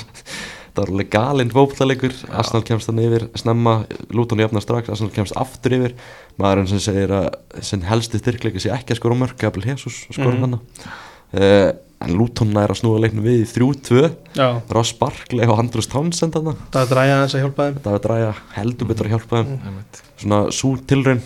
[0.76, 3.74] það var alveg galinn fótballleikur Arsenal kemst þannig yfir snemma.
[4.16, 5.96] Luton jafnar strax, Arsenal kemst aftur yfir.
[6.40, 10.56] Maðurinn sem segir að helsti styrkleika sé ekki að skora mörg Gabriel Jesus skora Mhm.
[10.56, 10.88] mm.
[11.36, 11.70] uh,
[12.06, 14.00] en Luton nær að snúa leiknum við í 3-2
[14.38, 16.56] já, Ross Barkley og Andrus Townsend þarna.
[16.74, 17.78] Það er dræja þess að hjálpa þeim.
[17.84, 19.60] Það var dræja heldur betur að hjálpa þeim.
[19.70, 20.02] Einmitt.
[20.22, 21.22] svona svo tilraun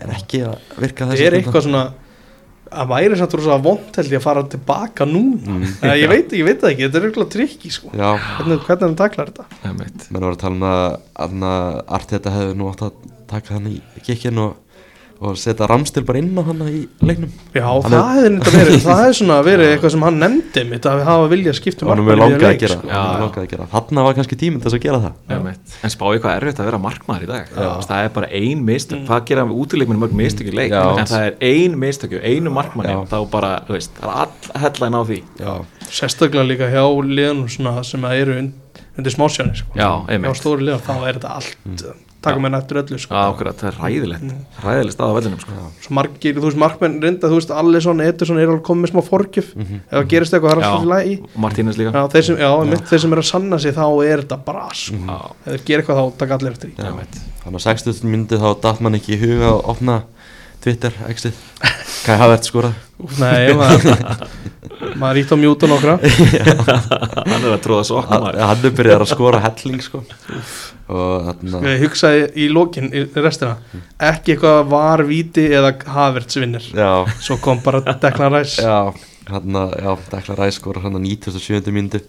[0.00, 1.84] er ekki að virka það þessi er eitthvað svona
[2.70, 5.22] að væri samt rosa vond held ég að fara tilbaka nú.
[5.40, 5.62] Mm.
[5.64, 5.86] mm.
[6.02, 7.90] ég, veit, ég veit það ekki, þetta er eitthvað trikki sko.
[7.90, 9.46] já, hvernig, hvernig hann taklar þetta?
[9.74, 10.84] Menn var að tala um að,
[11.26, 14.58] að Arteta hefði nú átt að taka hann í kikkin og,
[15.20, 18.54] og setja Ramstil bara inn á hann í leiknum já, Hann það hefði nýtt að
[18.56, 21.84] verið það hefði svona verið eitthvað sem hann nefndi mitt að hafa vilja að skipta
[21.84, 22.88] um markmann er í leik, að gera sko.
[22.88, 23.20] Já, hann já.
[23.24, 25.74] langaði að gera þarna var kannski tíminn til þess að gera það Einmitt.
[25.84, 27.68] En spáði hvað erfitt að vera markmaður í dag Já.
[27.90, 30.82] Það er bara ein mistök Hvað gera við útileikminu mörg mistök í leik Já.
[30.96, 33.00] En það er ein mistök, einu markmanni Já.
[33.12, 35.52] Þá bara, þú veist, það er all hellæn á því já,
[35.90, 36.84] sérstaklega líka hjá
[37.50, 39.74] svona sem að eru und, undir smásjáni sko.
[39.76, 43.14] Já, hjá stóri liðan þá er þetta allt taka menn eftir öllu sko.
[43.14, 44.32] Já, okkur, það er ræðilegt
[44.64, 45.52] Ræðilegt stað á vellinum sko.
[45.80, 49.02] svo margir, þú veist, markmenn reynda þú veist, Allison, Ederson er alveg komið með smá
[49.08, 49.80] forgjöf Mhm.
[49.88, 52.50] ef það gerist eitthvað, það er alltaf í lagi Martínez líka já, þeir sem, já,
[52.50, 52.76] já.
[52.90, 54.96] þeir sem er að sanna sig þá er þetta bras sko.
[54.96, 58.60] Já, ef þeir gera eitthvað þá taka allir eftir í þannig að 60 myndi þá
[58.60, 60.02] datt mann ekki í huga að opna
[60.60, 61.36] Twitter, exit.
[62.04, 62.78] Hvað hafa þetta skorað
[63.20, 65.96] nei, maður maður ítt á mjúta nokkra.
[67.30, 70.02] Hann er að tróða svo hann er byrjað að skora helling sko.
[70.90, 73.56] Og þarna ég hugsaði í lokin í restina.
[74.10, 76.66] Ekki eitthvað var víti eða Havertz vinnir.
[76.74, 78.64] Já, svo kom bara Declan Rice.
[78.64, 78.90] Já,
[79.30, 81.70] hann að, já, Dekla Ræs skora hann að 97.
[81.74, 82.02] myndu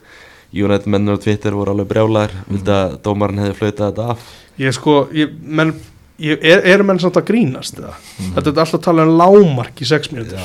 [0.51, 4.25] United mennur á Twitter voru alveg brjálæðir vildi að dómarinn hefði flautað þetta af.
[4.59, 5.71] Ég sko, ég, menn
[6.19, 7.93] ég, er, eru menn samt að grínast eða?
[8.35, 10.37] þetta er alltaf að tala um lámark í 6 mínútur.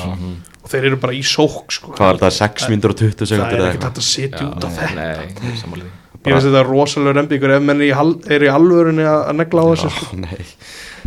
[0.63, 1.93] Og þeir eru bara í sók sko.
[1.95, 4.67] Hvað var þetta, 6 myndur og 20 það sekundur er eða ekkert að setja út
[4.67, 5.07] á þetta.
[5.47, 5.95] Nei, samanlega
[6.27, 9.21] ég veist þetta er rosalega rembíkur ef menn eru í, hal- eru í alvörunni að,
[9.29, 10.17] að negla á þessu sko.
[10.25, 10.39] Nei.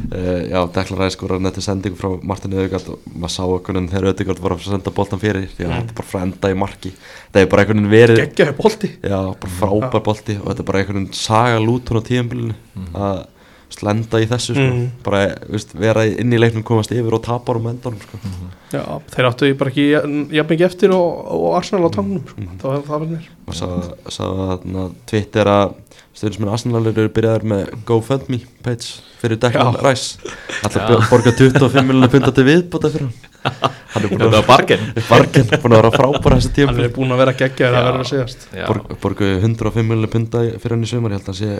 [0.00, 3.88] Uh, Já, Dekla Ræs skora nætti sendingu frá Martin Öðugard og maður sá okkur en
[3.90, 6.56] þegar Öðugard var að senda boltan fyrir því að þetta er bara frá enda í
[6.62, 6.92] marki.
[7.34, 8.90] Það er bara einhvern veginn verið geggjaði bolti.
[9.02, 12.56] Já, bara frábær bolti og þetta er bara einhvern veginn saga lútun á tíðanbílinu
[12.96, 13.20] að
[13.74, 14.66] slenda í þessu sko.
[14.66, 14.86] Mhm.
[15.06, 18.18] bara veist, vera inn í leiknum komast yfir og tapar um endanum sko.
[18.72, 18.82] já,
[19.14, 22.40] þeir áttu bara ekki jafn mikið eftir og, og Arsenal á tangnum sko.
[22.40, 22.58] Mhm.
[22.62, 23.68] það, það var mér og sá,
[24.08, 25.74] sá að Twitter að
[26.20, 29.78] stundismenn Arsenal eru byrjaðar með GoFundMe page fyrir Declan.
[29.80, 30.20] Rice.
[30.64, 33.16] Alltaf borga 25 miljonar punta til viðbóta fyrir hann.
[33.40, 36.90] Hann er búin að var bargin bargin, búin að vera frábæra þessi tíum hann er
[36.92, 38.44] búin að vera geggjaður að vera að segjast.
[39.00, 41.14] Borgu 105 miljonar punta fyrir hann í sumar.
[41.14, 41.50] Ég held að hann sé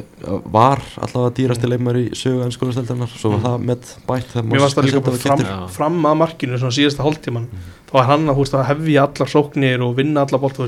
[0.53, 4.76] var allavega dýrasti leikmar í sögu ennskólasteldarnar svo var það með bætt þegar mér varst
[4.76, 7.49] það líka bara var fram, fram að markinu svona síðasta hálftíman
[7.89, 10.61] þá er hann að, að hefja allar sóknir og vinna allar bolt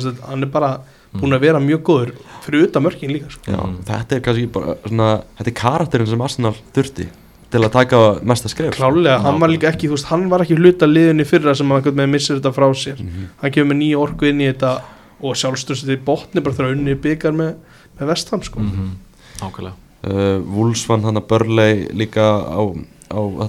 [1.13, 3.43] búin að vera mjög góður fyrir utan mörkin líka sko.
[3.51, 3.83] Já, Mm.
[3.85, 7.07] þetta er kannski bara svona, þetta er karakterin sem Arsenal þurfti
[7.53, 10.57] til að taka næsta skref klálega, hann var líka ekki þú veist, hann var ekki
[10.57, 13.29] hluta liðinni fyrra sem hann með missir þetta frá sér Mhm.
[13.43, 14.83] hann kemur með nýja orku inn í þetta
[15.23, 17.55] og sjálfstöðsett í botni bara þegar unni byggar með,
[18.01, 18.59] með vestam sko.
[18.61, 18.89] Mhm.
[19.41, 22.63] Nákvæmlega uh, Wolves vann hann að Börlei líka á,
[23.13, 23.47] á, á,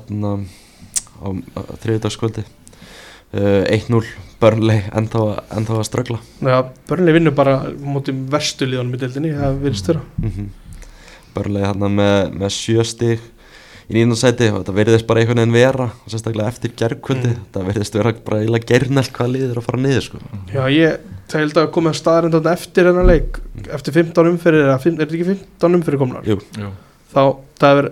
[1.23, 2.43] á, á þriðdagskvöldi
[3.33, 4.03] 1-0
[4.43, 5.21] Börnlei ennþá,
[5.55, 6.57] ennþá að ströggla Já,
[6.89, 10.49] Börnlei vinnur bara mútið verstu liðanum í deildinni, það virðist vera mm -hmm.
[11.33, 13.19] Börnlei hann með, með sjö stig
[13.89, 17.39] í nýjum sæti og þetta verðist bara einhvern veginn vera sérstaklega eftir gerðkvöldi Mm.
[17.43, 20.17] þetta verðist vera bara eiginlega gerðnælt hvað liður að fara niður sko.
[20.53, 20.97] Já, ég
[21.33, 23.39] held að koma að staðarind þarna eftir hennar leik
[23.73, 26.23] eftir 15 umferðir, er þetta ekki 15 umferðir komnar?
[26.23, 26.39] Jú.
[26.57, 26.69] Jú.
[27.13, 27.23] Þá,
[27.59, 27.91] það er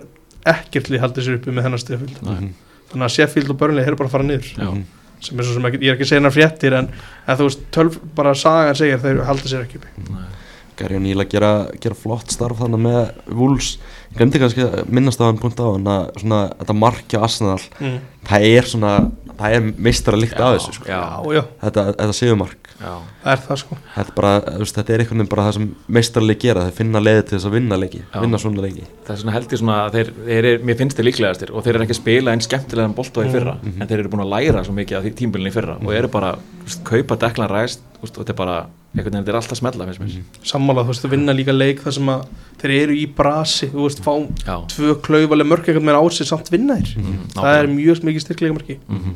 [0.54, 2.32] ekkert lið haldið sér uppi með hennar Sheffield Nei.
[2.34, 2.50] Mhm.
[2.92, 4.84] þannig að Sheffield og Burnley eru bara að fara niður Já.
[5.22, 6.92] Sem er svo sem ekki, ég er ekki hennar fréttir en,
[7.26, 10.30] en þú veist, tölv, bara sagan segir þeir halda sér ekki Nei.
[10.78, 11.50] Gary O'Neill að gera,
[11.82, 13.00] gera flott starf þannig með
[13.36, 17.98] ég glemdi kannski minnast á hann punkt á hann að svona, þetta markja Arsenal mm.
[18.28, 18.92] það er svona,
[19.38, 20.84] það er meistara líkt af þessu sko.
[20.88, 23.76] Já, Já, já, þetta, þetta séu mark já, það er það sko.
[23.94, 25.66] Þetta bara, veist, þetta er einhvern veginn bara það sem
[25.98, 28.20] meistarlega gera, þeir finna leiði til þess að vinna leiki Já.
[28.24, 28.86] vinna svona leiki.
[29.06, 31.64] Það er svona held ég svona að þeir, þeir er, mér finnst þeir líklegastir og
[31.66, 33.80] þeir eru ekki að spila einn skemmtilegan bolta í fyrra Mhm.
[33.82, 36.34] en þeir eru búin að læra svo mikið af tímbilin í fyrra og eru bara,
[36.36, 39.86] þú veist, kaupa deklan ræst og þetta er bara, einhvern veginn, þetta er alltaf smetla
[39.88, 40.44] finnst mér.
[40.44, 42.24] Sammálað, þú veist, að vinna líka leik þar sem að
[42.60, 44.12] þeir eru í brasi, þú veist, fá
[44.44, 48.02] Já, tvö klaufaleg mörk eitthvað meira á sig samt vinna þér Mhm, það er mjög
[48.04, 49.14] mikið styrklega marki Mhm.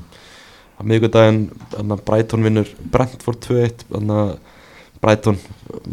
[0.76, 1.50] á miðgudaginn,
[2.04, 4.38] Brighton vinnur Brentford 2-1 þannig að
[5.06, 5.36] Brighton,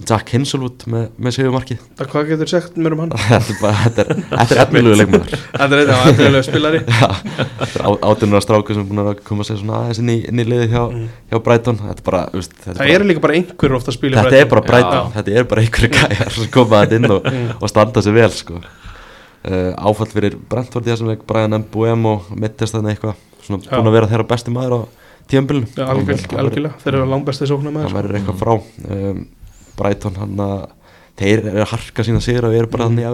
[0.09, 3.11] Jack Hinselwood með, með segumarkið það hvað getur sagt mér um hann?
[3.29, 5.35] Þetta er bara, er, þetta er efnilegu leikmaður.
[5.59, 6.81] Þetta er aðeinslega spilari.
[8.09, 10.67] Átunar stráku sem er búin að koma sér svona aðeins inn í, inn í liði
[10.73, 11.07] hjá, Mm.
[11.31, 11.77] hjá Brighton.
[11.83, 14.49] Þetta er bara, veist, þetta það eru líka bara einhverjur ofta að spila þetta er
[14.51, 15.11] bara Brighton, Já.
[15.17, 17.51] þetta er bara einhverju gæjar sem koma þetta inn og, Mm.
[17.61, 18.59] og standa sér vel sko.
[19.43, 23.95] uh, áfall fyrir Brentford í þessum leik Brian Mbuemo mittist þarna eitthvað svona búin að
[23.97, 24.81] vera þeirra besti maður á
[25.87, 29.27] algjör, algjörlega, þeir eru langbæsti sóknar með það verður eitthvað frá um,
[29.77, 30.57] Brighton hann að
[31.19, 33.05] þeir eru að harka sína sigra og eru bara hann í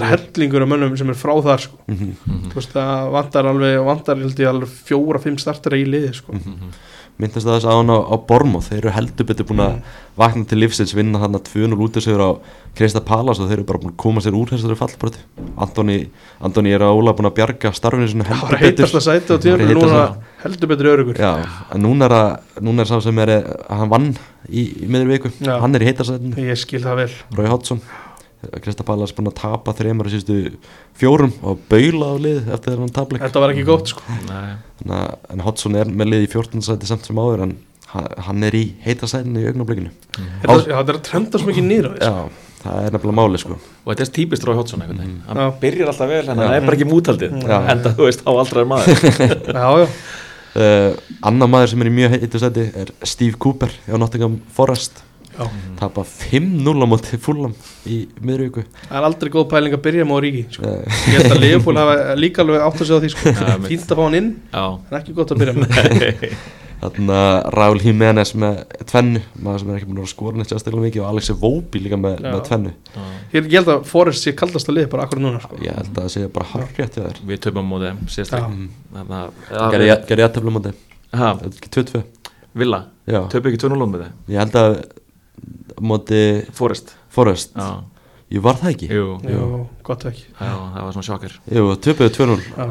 [0.00, 1.78] sér er hellingur af mönnum sem er frá þar sko.
[1.86, 2.12] mm -hmm.
[2.24, 2.50] Mhm.
[2.50, 6.32] þú veist það vantar alveg vantar held ég alveg fjóra, fimm startara í liði sko.
[6.32, 6.72] Mhm.
[7.16, 9.82] Myndast það þess að hann á, á Bormoth þeir eru heldur betur búin að Mm.
[10.16, 12.30] vakna til lífsins vinna hann að 2-0 út sigur á
[12.76, 15.20] Krista Palas og þeir eru bara búin að koma sér úr þessari fallbröti
[15.60, 15.98] Antoni,
[16.40, 18.86] Antoni er að Óla búin að bjarga starfinu það var heldur betur.
[18.86, 19.04] heitast að
[19.34, 20.00] og Það var tíðanbíl núna
[20.44, 21.32] heldur betur örugur Já,
[21.74, 24.08] en núna er, að, núna er sá sem er að hann vann
[24.48, 25.32] í, í miður viku.
[25.44, 27.10] Hann er í heitasætinu, ég skil það vel.
[27.36, 27.80] Rói Hodson
[28.62, 30.10] Krista Palas búin að tapa þreymur
[30.96, 34.02] fjórum og baula á lið eftir þennan tapleik þetta var ekki gott sko.
[34.28, 34.56] Nei.
[34.82, 36.62] Þannig að- en Hodson er með lið í 14.
[36.62, 37.56] sæti samt sem áður en
[37.86, 41.92] hann, er í heitasætinu í augnablikinu þetta, já, þetta er að trenda svo mikið nýra
[41.94, 42.10] sko.
[42.10, 42.28] Já,
[42.66, 45.46] það er nefnilega máli sko og þetta er típist Rói einhvern veginn hann Já.
[45.62, 47.58] byrjar alltaf vel, hann er bara ekki mútaldið Já.
[47.72, 49.02] enda þú veist á aldrei maður
[49.56, 49.88] já, já,
[50.60, 50.96] uh,
[51.30, 55.02] Annar maður sem er í mjög heitu sæti er Steve Cooper hjá Nottingham Forest.
[55.80, 57.54] Tapa 5-0 á móti fúlam
[57.86, 60.74] í miður viku það er aldrei góð pæling að byrja með Origi sko.
[60.74, 63.34] ég held að Leopold hafa líka alveg átt að segja á því sko.
[63.70, 65.68] Fínt að fá hann inn já, en ekki gott að byrja með
[66.76, 68.58] Þannig að Raúl Jiménez með
[68.90, 71.96] tvennu maður sem er ekki búin að skora neitt sérstaklega mikið og Alexi Vóbi líka
[72.00, 72.72] með, með tvennu.
[73.32, 75.56] Ég, ég held að Forrest sé kaldast að liða bara akkur núna sko.
[75.64, 76.98] ég held að það sé bara harfrétt
[77.32, 78.04] við töfum á móti að
[79.72, 80.74] Gerði ég- gerði ég að tefla móti.
[81.16, 82.04] Ha, Þetta er ekki 2-2
[82.60, 82.80] Villa,
[83.32, 84.14] töfum ekki 2-0 með þeim?
[84.32, 85.05] Ég held að á
[85.80, 87.54] móti Forrest, Forest.
[87.56, 87.82] Já,
[88.26, 88.86] Ég var það ekki?
[88.90, 89.42] Jú, já,
[89.86, 90.24] gott ekki.
[90.34, 92.64] Já, það var svona sjokkar Jú, töpuðu 2-0 Já.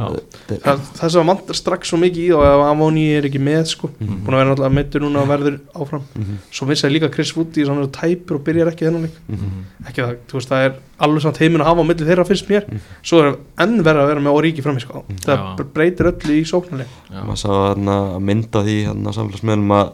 [0.50, 3.40] Þetta er- Það, það sem vantar strax svo mikið í og ef Amoni er ekki
[3.40, 4.18] með sko Mhm.
[4.26, 6.02] búin að vera náttúrulega meittur núna og verður áfram.
[6.20, 9.16] Mhm, svo vissi líka Chris Woody sem er tæpur og byrjar ekki þennan leik.
[9.32, 9.64] Mhm.
[9.88, 12.48] ekki það, þú veist, það er alveg samt heiminn að hafa á milli þeirra finnst
[12.52, 12.68] mér.
[12.68, 12.80] Mhm.
[13.02, 15.56] svo er enn verið að vera með Origi fram í sko það Já.
[15.72, 16.92] breytir öllu í sóknarleik.
[17.10, 19.92] Já, maður sá þarna að mynda því þarna samfélagsmiðlum að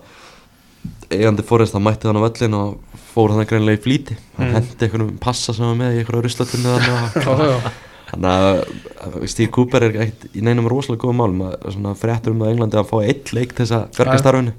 [1.12, 2.78] eigandi Forrest það mætti þannig á völlin og
[3.12, 4.18] fór þannig greinlega í flýti.
[4.38, 4.54] Hann Mm.
[4.58, 6.76] hendi einhvernum passa sem var með í einhverju ruslatunni
[8.12, 12.50] þannig að Steve Cooper er ekkert í neinum rosalega góðum málum að fréttur um það
[12.50, 14.54] á Englandi að hann fái eitt leik til þess að verka starfinu.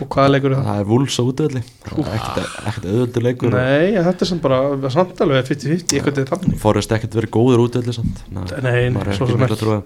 [0.00, 0.66] Og hvaða leikur er það?
[0.68, 1.60] það er Wolves á útvöldi.
[2.00, 3.52] Ekkert auðvöldur leikur.
[3.52, 7.64] Nei, þetta er sem bara samt alveg 50-50, eitthvað til þannig Forrest ekkert verið góður
[7.66, 8.22] útvöldi samt.
[8.32, 9.84] Nei, svo sem ekki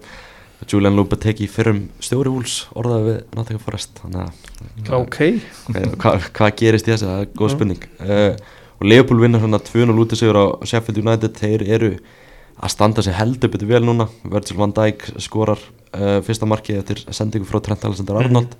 [0.63, 3.99] Julian Lopetegui fyrrum stjóri Wolves orðaði við Nottingham Forest.
[4.01, 5.17] Þannig að Ok,
[6.01, 7.87] hvað hva, gerist í þessu, það er góð spurning.
[7.99, 11.91] Uh, og Leopold vinna svona 2-0 út sigur á Sheffield United, þeir eru
[12.55, 14.07] að standa sig heldur betur vel núna.
[14.23, 18.55] Virgil van Dijk skorar uh, fyrsta markið eftir sendingu frá Trent Alexander Arnold.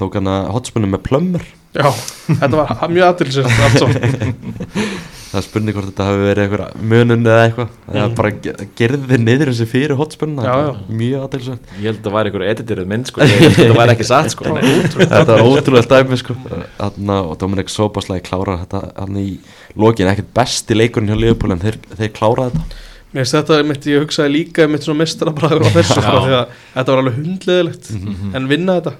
[0.00, 1.48] Tók hann að hotspunni með plömmur.
[1.76, 1.88] Já,
[2.28, 3.90] þetta var mjög aðtilsett allt svo
[5.30, 7.68] það er spurning hvort þetta hafi verið eitthvað munun eða eitthvað.
[7.86, 10.54] Það er bara ge- gerði niður þessi fyrir hotspunna
[10.90, 14.34] mjög aðeinsvægt Ég held að það væri einhver editiruð mynd sko, það væri ekki satt
[14.34, 14.54] sko.
[14.56, 14.68] Nei.
[14.90, 16.36] þetta var ótrúlega dæmi sko.
[16.80, 19.26] Þarna, og Dominik Sobaslæg klárar þetta hann í
[19.78, 22.66] lokin, ekkert besti leikurinn hjá Liverpool en þeir, þeir klára þetta.
[23.10, 26.52] Mér finnst þetta, mitt, ég hugsaði líka mitt svona mestarabræður á þessu sko, því að
[26.74, 27.88] þetta var alveg hundleðilegt
[28.38, 28.92] en vinna þetta.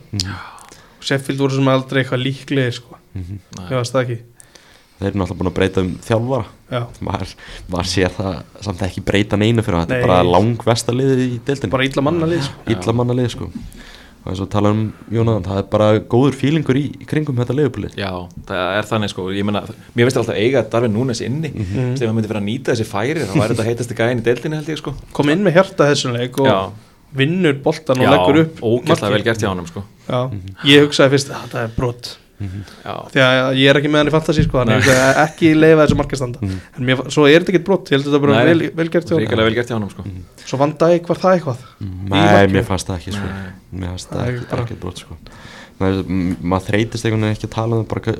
[1.00, 2.96] Og Sheffield voru sem aldrei eitthvað líklegir sko.
[3.14, 4.16] ég veist það ekki
[5.00, 6.48] þeir eru náttúrulega búin að breyta um þjálfara.
[6.70, 6.82] Já.
[7.02, 7.30] maður,
[7.72, 11.38] maður sér það samt ekki breyta neinu fyrir hann, þetta er bara langvesta liðið í
[11.48, 12.66] deildin bara illa manna lið sko.
[12.76, 13.48] illa manna lið sko.
[14.20, 17.54] Og eins og tala um Jónaðan, það er bara góður fílingur í, í kringum þetta
[17.56, 18.10] liðupulið Já,
[18.50, 19.62] það er þannig sko, ég meina,
[19.96, 22.86] mér finnst alltaf eiga Darvin Núnes inni, mm þegar maður myndi vera að nýta þessi
[22.90, 24.92] færi, þá væri þetta heitasti gæðin í deildinni held ég sko.
[25.16, 26.58] Kom inn með hjarta þessum leik og Já.
[27.16, 29.16] vinnur boltan og Já, leggur upp ógæslega markið.
[29.16, 29.84] vel gert hjá honum sko.
[30.04, 30.20] Já.
[30.68, 34.08] ég hugsaði fyrst að þetta er brot Já, því að ég er ekki með hann
[34.08, 34.80] í fantasy sko, þannig Nei.
[34.80, 38.06] ég hugsaði ekki leifa þessu markastanda en mér, svo er þetta ekki brot, ég held
[38.06, 38.46] að þetta bara Nei.
[38.50, 39.24] vel, vel gert hjá honum.
[39.26, 40.04] ríkilega vel gert hjá honum sko
[40.46, 42.54] svo Van Dijk var það eitthvað Nei, markinu.
[42.56, 43.26] mér fannst það ekki sko.
[43.28, 43.50] Nei.
[43.80, 45.16] Mér fannst Það það er ekki, bara- ekki brot sko.
[45.80, 48.18] maður, þreytist einhvern veginn ekki að tala um bara hvað,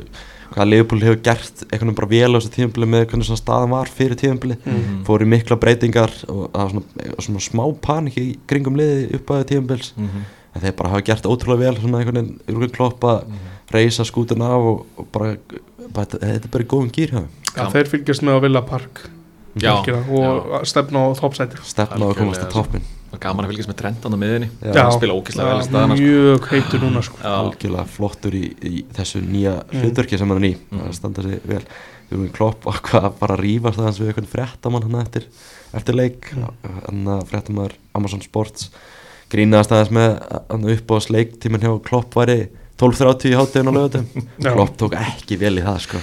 [0.54, 3.70] hvað Liverpool hefur gert einhvern veginn bara vel á þessu tíðanbili með hvernig svona staðan
[3.74, 5.04] var fyrir tíðanbili Mhm.
[5.06, 9.26] fór í mikla breytingar og það var svona, svona smá panik í kringum liði upp
[9.36, 10.24] að tíðanbils Mhm.
[10.54, 13.24] en þeir bara hafa gert ótrúlega vel svona einhvern veginn Klopp að
[13.72, 15.36] reysa skútin af og, og bara,
[15.94, 17.12] bara þetta þetta er bara í góðum gýr.
[17.56, 19.04] Já, þeir fylgjast með á Villa Park
[19.60, 23.78] Já, og stefna á toppsæti stefna að komast á toppin og gaman að fylgjast með
[23.80, 24.84] Trentan á miðinni Já.
[24.84, 26.04] hann spila ógæslega vel í Já, staðana sko.
[26.06, 27.16] mjög heitur núna sko.
[27.18, 29.80] Já, algjörlega flottur í, í þessu nýja Mm.
[29.82, 30.78] hlutverki sem hann er í Mm.
[30.84, 31.64] það standa sig vel
[32.12, 35.24] Jürgen Klopp og hvað bara að rífast aðeins við einhvern fréttamann hann eftir,
[35.74, 36.54] eftir leik Mm.
[36.86, 38.70] hann að fréttamaður Amazon Sports
[39.30, 42.48] grínaðast aðeins með hann upp á sleiktíminn hjá Klopp væri
[42.80, 44.08] 12.30 í háttegin á lögutum.
[44.40, 46.00] Klopp tók ekki vel í það sko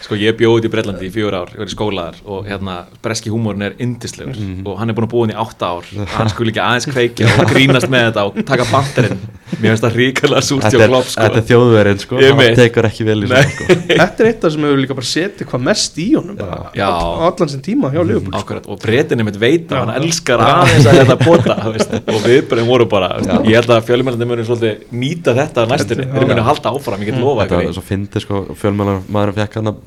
[0.00, 3.30] sko ég bjóði í Breitlandi í fjögur ár, ég var í skólaðar og hérna, breski
[3.32, 4.66] húmórin er indislegur Mhm.
[4.66, 5.84] og hann er búin að búa hann í átta ár.
[6.16, 9.18] Hann skulle ekki aðeins kveikja og grínast með þetta og taka banterinn
[9.60, 11.20] mér finnst það ríkala súrt hjá er, klopp sko.
[11.20, 12.16] þetta er þjóðverðin sko.
[12.40, 12.54] Veit.
[12.56, 13.64] tekur ekki vel í það sko.
[14.00, 17.48] Þetta er eitt af sem hefur líka bara setið hvað mest í honum bara, allan
[17.50, 18.40] sem tíma hjá Liverpool sko.
[18.40, 19.80] Akkurat, og breytinni mitt veit að Já.
[19.84, 23.10] hann elskar aðeins að þetta bota þú veist, og viðbröðin voru bara
[23.44, 24.44] ég held að fjölmjölandi munu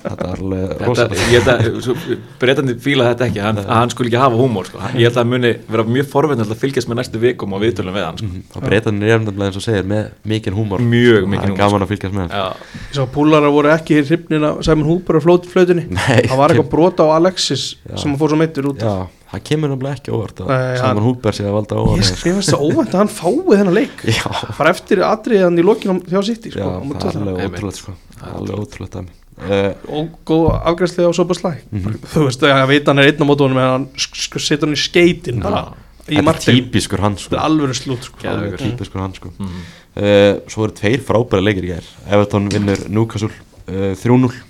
[0.00, 4.22] þetta var alveg þetta, rosalega að breytandi fíla þetta ekki, hann, að hann skulle ekki
[4.22, 4.80] hafa húmór sko.
[4.94, 7.98] ég held að hann muni vera mjög forveitin að fylgjast með næstu vikum og viðtölum
[7.98, 8.40] við hann sko.
[8.56, 10.80] og breytanir er nefnilega eins og segir með mikinn húmor.
[10.80, 12.48] Mjög mikinn er húmor, gaman að fylgjast með já,
[12.80, 16.54] Ég sá að púlarar voru ekki hrifnin af Simon Hooper og flautinni Nei, Það var
[16.54, 17.96] eitthvað brota á Alexis Já.
[18.00, 19.08] sem fór svo meittur út af.
[19.30, 20.50] Það kemur nefnilega ekki óvart að
[20.80, 23.76] Saman Húber sé að valda Ég óvart skrifast finnst það óvænt að hann fái þennan
[23.76, 24.04] leik.
[24.58, 27.80] Bara eftir atriðið hann í lokinu hjá City já, sko, móti það er alveg ótrúlegt
[27.82, 27.94] sko.
[28.16, 28.96] Það er alveg ótrúlegt.
[28.98, 29.14] dæmi.
[29.40, 31.94] uh, og góð afgræslega á sopa slæ Mhm.
[32.12, 34.76] þú veist að ég veit hann er einn á móti honum en hann setur hann
[34.76, 35.62] í skeitin bara
[36.10, 38.34] í þetta er típiskur hann þetta sko er alveg slút sko.
[38.60, 39.30] típiskur hann sko.
[39.38, 39.62] Mm.
[39.96, 41.86] uh, svo eru tveir frábæra leikir í gær.
[42.10, 43.30] Everton vinnur Newcastle
[43.70, 44.49] uh, 3-0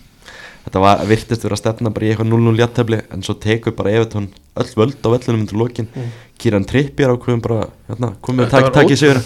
[0.64, 3.94] þetta var, virtist vera að stefna bara í eitthvað 0-0 jættefli en svo tekur bara
[3.98, 4.30] Everton
[4.60, 5.88] öll völd á völlunum undir lokin.
[5.94, 6.10] Mm.
[6.40, 8.54] Kieran Trippier ákveðum bara hérna, komið að
[8.94, 9.20] í sigur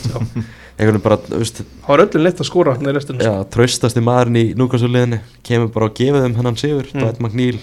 [0.90, 4.02] veginn bara, þú veist, það var öllum leitt að skora hann í restinu já, traustasti
[4.02, 4.44] maðurinn í
[4.90, 7.04] liðinni kemur bara og gefið þeim hennan sigur Mm.
[7.04, 7.60] Dwight McNeil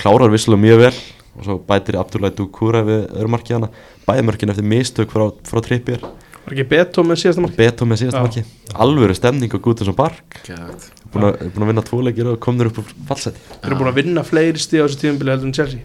[0.00, 0.94] klárar visslega mjög vel
[1.34, 3.68] og svo bætir Abdullahi Dukura við öðrumarki hana.
[4.08, 6.00] Bæðmörkin eftir mistök frá, frá Trippier.
[6.44, 8.24] Var ekki Beto með síðasta mark Beto með síðast Já.
[8.24, 8.44] marki
[8.84, 10.90] alvöru stemning á Gútins Park Geðvegt.
[10.92, 13.90] búin að, búin að vinna tvo leikir og komnir upp á fallseti þeir eru búin
[13.92, 15.82] að vinna fleiri stíð á þessu tíðumbili heldur en Chelsea.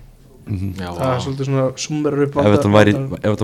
[0.50, 2.94] Mm Já, það er svolítið svona summerar upp ef þetta væri,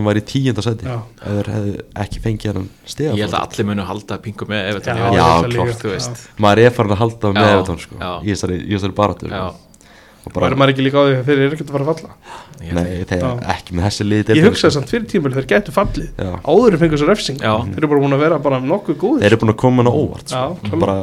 [0.08, 0.96] væri í tíunda seti Já.
[1.22, 4.70] ef þeir hefðu ekki fengið hann stiga ég held að allir munu halda pingu með
[4.72, 5.76] Everton, Já, Já, líka.
[5.84, 6.24] þú veist.
[6.26, 6.34] Já.
[6.42, 8.80] maður er farin að halda með Já, Evertón sko, í þessari, í
[10.26, 10.42] Já, sko.
[10.42, 12.14] væri maður ekki líka á því að þeir eru ekkert að fara að falla?
[12.66, 13.30] Nei, þeir Já.
[13.54, 16.08] ekki með þessi liði ég hugsaði samt fyrir tíumbili þeir gætu fallið.
[16.18, 16.32] Já.
[16.50, 17.52] áður en fengur svo refsing Já.
[17.68, 19.22] þeir eru bara búin að vera bara nokkuð góðir.
[19.22, 20.48] Þeir eru búin að koma hann á óvart sko.
[20.66, 20.98] Já, bara,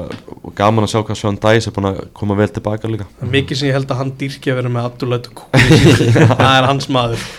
[0.59, 3.07] gaman að sjá hvað Sean Dice er búin að koma vel tilbaka líka.
[3.23, 6.11] Mikið sem ég held að hann dýrki að vera með Abdullah Dukuri
[6.43, 7.31] það er hans maður.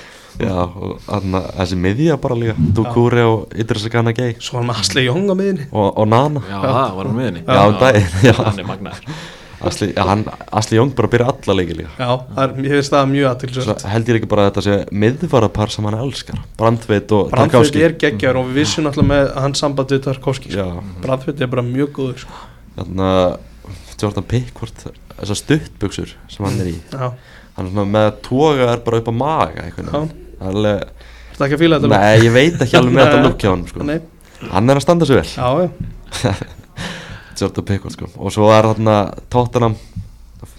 [0.41, 2.55] Já, og þarna, þessi miðja bara líka.
[2.79, 4.33] Dukuri og Idrissa Gana Gay.
[4.41, 6.41] Svo var hann með Asli Jóng á miðinni og, og Nana.
[6.47, 8.35] Já, það var hann með henni Já, um daginn, já.
[8.39, 9.17] Hann er magnaður
[9.63, 11.91] Asli, ja, hann, Asli Jóng bara byrja alla leiki líka.
[11.95, 14.63] Já, það er, ég finnst það mjög Svo aðtilsvægt held ég ekki bara að þetta
[14.65, 16.41] sé miðvarapar sem hann elskar.
[16.59, 20.51] Brandveit og Brandfjörð Tarkovski er geggjar og við vissum alltaf með hans samband við Tarkovski
[20.51, 20.65] Já,
[21.05, 22.41] Brandfjörð er bara mjög góður sko.
[22.75, 23.09] þarna
[24.03, 24.83] Jordan Pickford
[25.19, 26.77] þessar stuttbuxur sem hann er í.
[26.91, 27.13] Já,
[27.57, 30.81] hann er með toga er bara upp á maga Það er alveg,
[31.31, 33.63] þetta ekki að fíla þetta nei ég veit ekki alveg með þetta lukk hjá hann
[33.69, 33.87] sko.
[34.51, 35.29] Hann er að standa sig vel.
[35.37, 36.33] Já, já,
[37.43, 38.09] Jordan Pickford sko.
[38.17, 38.97] Og svo er þarna
[39.33, 39.77] Tottenham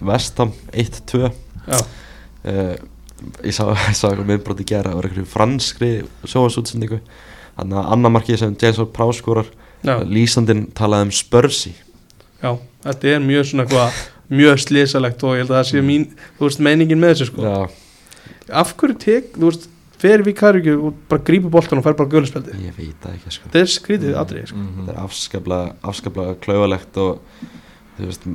[0.05, 2.75] Vestham 1-2 já, uh,
[3.47, 5.91] ég sá, eitthvað minnbrot í gera það var eitthvað franskri
[6.27, 7.01] sjóasútsendingu
[7.55, 9.51] þannig að annar markið sem James Ward Prowse skorar
[9.85, 11.75] já, lýsandinn talaði um Spursi
[12.41, 12.55] já
[12.85, 14.01] Þetta er mjög svona eitthvað
[14.35, 16.03] mjög slisalegt og ég held að það sé mín
[16.37, 17.45] þú veist meiningin með þessu sko.
[17.45, 17.55] Já,
[18.61, 19.65] af hverju tek, þú veist
[20.05, 23.35] fer við Karjúki og bara grípur boltan og fær bara gulspjaldi ég veit það ekki
[23.37, 24.57] sko þetta er skrítið atrið sko.
[24.63, 24.83] Mhm.
[24.85, 27.17] þetta er afskaplega, afskaplega klauvalegt og
[27.97, 28.29] þú veist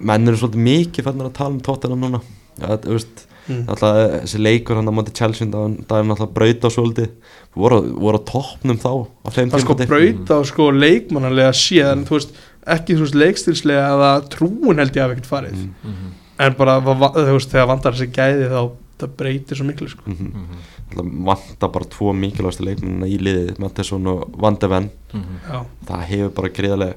[0.00, 2.20] menn eru svolítið mikið fannir að tala um Tottenham núna
[2.60, 3.62] ja, þú veist mm.
[3.72, 7.10] alltaf þessi leikur hann á móti Chelsea það er alltaf braut á svolítið
[7.56, 8.90] voru, voru á toppnum þá
[9.26, 9.88] það sko tímapunkti.
[9.90, 12.34] braut á sko leikmannanlega séð en þú veist
[12.70, 16.12] ekki þú veist leikstilslega eða trúin held ég af ekkert farið Mm, Mhm.
[16.40, 18.60] en bara þú veist þegar vandar þessi gæði þá
[19.00, 20.02] það breytir svo miklu sko.
[20.06, 20.28] mhm.
[20.28, 20.60] Mhm.
[20.90, 24.90] Alltaf vanta bara tvo mikilvægstu leikmennina í liðið Mattesson og Van de Ven.
[25.12, 25.40] Mhm.
[25.50, 26.94] já, það hefur bara greiðlega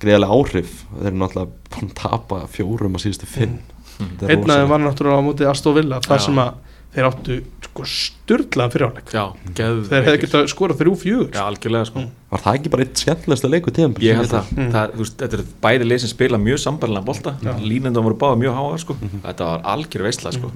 [0.00, 0.84] greiðlega áhrif.
[0.98, 3.58] Þeir eru náttúrulega búin að tapa fjórum á síðustu fimm.
[3.98, 4.16] Mhm.
[4.18, 4.68] Þetta er einn af þeim rosalegt.
[4.68, 6.54] var náttúrulega á móti Aston Villa þar sem að
[6.94, 9.08] þeir áttu sko styrlaðan fyrirháleik.
[9.54, 11.98] Geð þeir hefði getað skorað þrjú fjögur Já, algjörlega sko.
[12.04, 12.10] Mm.
[12.30, 14.70] var það ekki bara eitt skemmtilegsta leiku tíðan Ég held að Mm.
[14.72, 17.34] það, veist, þetta er bæði lið sem spila mjög sambarlega bolta.
[17.42, 17.52] Já.
[17.58, 18.94] Línendum voru báða mjög háa sko.
[19.24, 20.50] Þetta var algjör veistla sko.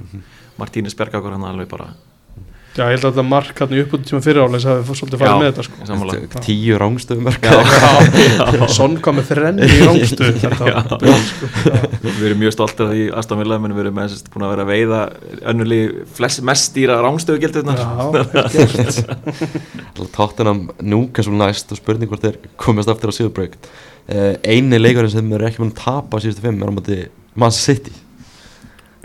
[0.58, 1.88] Martínis Bergakur hann alveg bara
[2.78, 5.40] já, ég held að þetta mark hann í uppbúti tíma fyrirháleik það hefði svolítið farið
[5.42, 5.78] með þetta sko.
[5.88, 6.14] Sammála.
[6.18, 10.28] Þetta- tíu rángstöðum Já, Son kom með þrenni í bull, sko.
[12.06, 14.54] Við erum mjög stoltir af því Aston Villa menn við erum með sérst búin að
[14.54, 15.00] vera að veiða
[16.18, 17.88] flest, mest dýra rángstöðu gildurnar Já,
[18.54, 19.02] gert.
[20.14, 25.12] Tottenham núka svo næst og spurning hvort þeir komast aftur á Silverbreyk uh, eini leikurinn
[25.12, 26.98] sem er ekki búin að tapa síðustu fimm er á móti
[27.38, 27.92] Man City.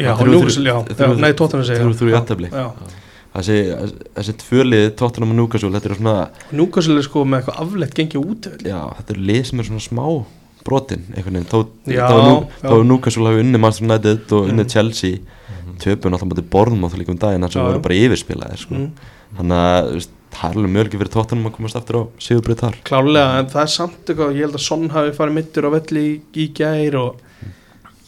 [0.01, 2.47] Já, nei, Tottenham segja þrjú- þrjú í jafntefli.
[2.49, 2.65] Já,
[3.33, 3.57] þessi,
[4.17, 6.15] þessi tvölið Tottenham og Newcastle þetta er svona
[6.53, 9.85] Newcastle er sko með eitthvað aflegt gengið út já, þetta er lið sem er svona
[9.87, 10.05] smá
[10.63, 11.59] brotin einhvern veginn, þó,
[11.91, 12.67] Já, þó, nú, já.
[12.69, 14.69] þó Newcastle hafi unni Manchester United og unni Mm.
[14.71, 15.17] Chelsea
[15.83, 18.75] töpun alltaf búin borðum á líka um daginn þar sem Já, voru bara yfirspilaðir sko.
[18.77, 19.11] mm.
[19.39, 23.39] þannig að það er alveg mjög fyrir Tottenham að komast aftur á Sigurbreyt þar Klálega,
[23.41, 26.15] en það er samt eitthvað Ég held að Son hafi farið mittur á velli í,
[26.39, 27.21] í gær og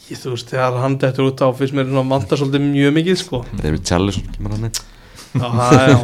[0.08, 3.42] ég, þú veist, þegar hann dettur út á fyrst mér vanta svolítið mjög mikið sko.
[3.60, 4.95] David Challisson kemur hann inn Já, það er,
[5.34, 5.98] já,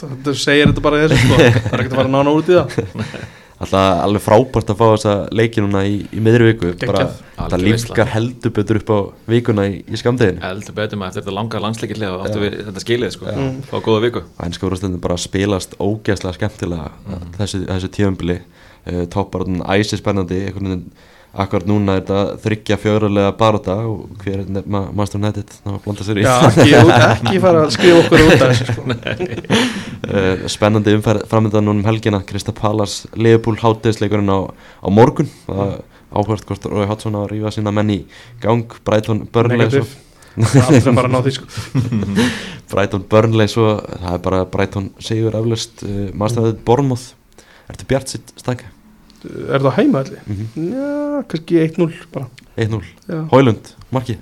[0.00, 1.40] það segir þetta bara þessu sko.
[1.40, 3.26] það er ekkert að fara nána út í það.
[3.56, 6.72] Alltaf alveg frábært að fá þessa leiki núna í, í miðri viku.
[6.82, 7.06] Bara,
[7.38, 8.98] það lífgar heldur betur upp á
[9.32, 13.14] vikuna í, í skamdeginu Eldur betur maður eftir þetta langa landsleikilega áttu við þetta skilið
[13.14, 13.32] sko.
[13.32, 13.54] Mm.
[13.70, 14.24] Fá góða viku.
[14.28, 16.90] Og ennska úrstundin bara spilast ógeðslega skemmtilega
[17.38, 20.88] þessu, þessu tíðumbili uh, topparinn æsi spennandi einhvern veginn
[21.42, 26.06] akkurat núna er þetta þryggja fjörulega baróta og hver er nefna Master United þá blanda
[26.06, 26.24] sér í.
[26.24, 28.86] Já, ekki, ekki fara að skrifa okkur út af þessu sko.
[30.12, 32.22] uh, spennandi umferð framöndan núna um helgina.
[32.26, 35.30] Krista Pallas Leopold háttegisleikurinn á, á morgun.
[35.46, 35.76] Það
[36.16, 38.00] áhvert hvort Rói Hotsson að rífa sína menn í
[38.42, 38.66] gang.
[38.86, 40.02] Brighton Burnley svo, Negativ.
[44.02, 47.14] Það er bara Brighton sigur aflust uh, Master United Bournemouth?
[47.70, 48.75] Ertu bjart sitt stækja?
[49.24, 50.20] Er það heima allir?
[50.26, 50.66] Mm -hmm.
[50.72, 52.26] Já, kannski 1-0 bara.
[52.56, 53.28] 1-0 Já.
[53.30, 54.18] Hólund, marki?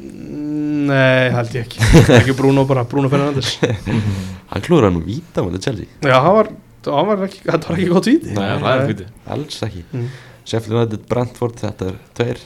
[0.00, 1.78] Nei, held ég ekki.
[2.18, 3.58] Ekki Bruno bara, Bruno Fernandes.
[4.50, 5.86] Hann klúður hann nú víta með Chelsea.
[6.02, 6.48] Já, það var,
[6.82, 8.32] það var ekki, þetta var ekki gott víti.
[8.34, 9.84] Nei, það er hviti Alls ekki.
[9.92, 10.08] Mm.
[10.44, 12.38] Sheffield United Brentford, þetta er tveir.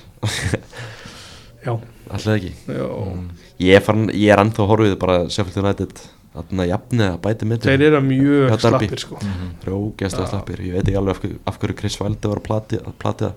[1.65, 1.79] Já,
[2.11, 2.53] Alltaf ekki.
[2.69, 2.89] Já.
[3.65, 6.03] Ég er, er ennþá horfið bara Sheffield United
[6.35, 9.19] Þarna jafnið að bæti mitt þeir eru mjög slappir sko.
[9.23, 10.31] Það eru ógeðslega Já.
[10.33, 10.63] slappir.
[10.67, 13.29] Ég veit ekki alveg af, hverju- af hverju Chris Valdi var að plati, plati,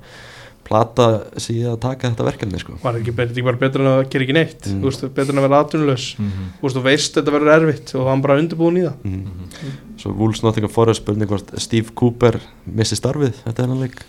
[0.68, 1.06] plata
[1.40, 2.74] sig að taka þetta verkefni sko.
[2.82, 4.66] Var ekki betur, ekki bara betur en að gera ekki neitt.
[4.68, 4.82] Mm.
[4.82, 6.50] Þú veist, betur en að vera atvinnulegs Mhm.
[6.58, 8.98] Þú veist, þú veist þetta verður erfitt og hann bara undirbúin í það.
[9.06, 9.30] Mm.
[9.98, 14.02] Svo Wolves Nottingham Forest spurning hvort Steve Cooper missi starfið Þetta er hann leik.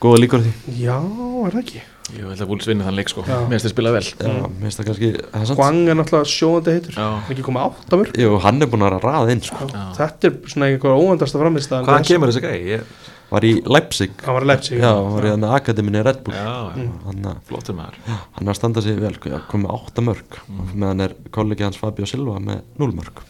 [0.00, 0.52] Góða líkur á því?
[0.76, 0.98] Já,
[1.46, 1.80] er það ekki
[2.12, 3.22] Ég held að Wolves vinna þann leik sko.
[3.24, 4.02] Mér finnst þið spila vel.
[4.04, 6.92] Já, mér finnst það kannski það er Hwang er náttúrulega sjóðandi heitur.
[6.98, 7.06] Já.
[7.08, 9.68] Það er ekki komið átt af mörg Jú, hann er búin að raða inn sko.
[9.72, 9.84] Já.
[9.96, 12.58] Þetta er svona einhver óvendasta framist Hvaðan kemur þessi gæi?
[12.74, 12.84] Ég...
[13.32, 14.12] Var í Leipzig.
[14.20, 14.76] Hann var að Leipzig.
[14.84, 16.34] Já, hann var í Akademini Red Bull.
[16.36, 16.90] Já, já, Mm.
[17.06, 17.96] hann, að- flottur maður.
[18.36, 20.68] Hann er að standa sig vel já, komið átta mörg Mm.
[20.76, 23.24] meðan er kollegi hans Fabio Silva með 0 mörg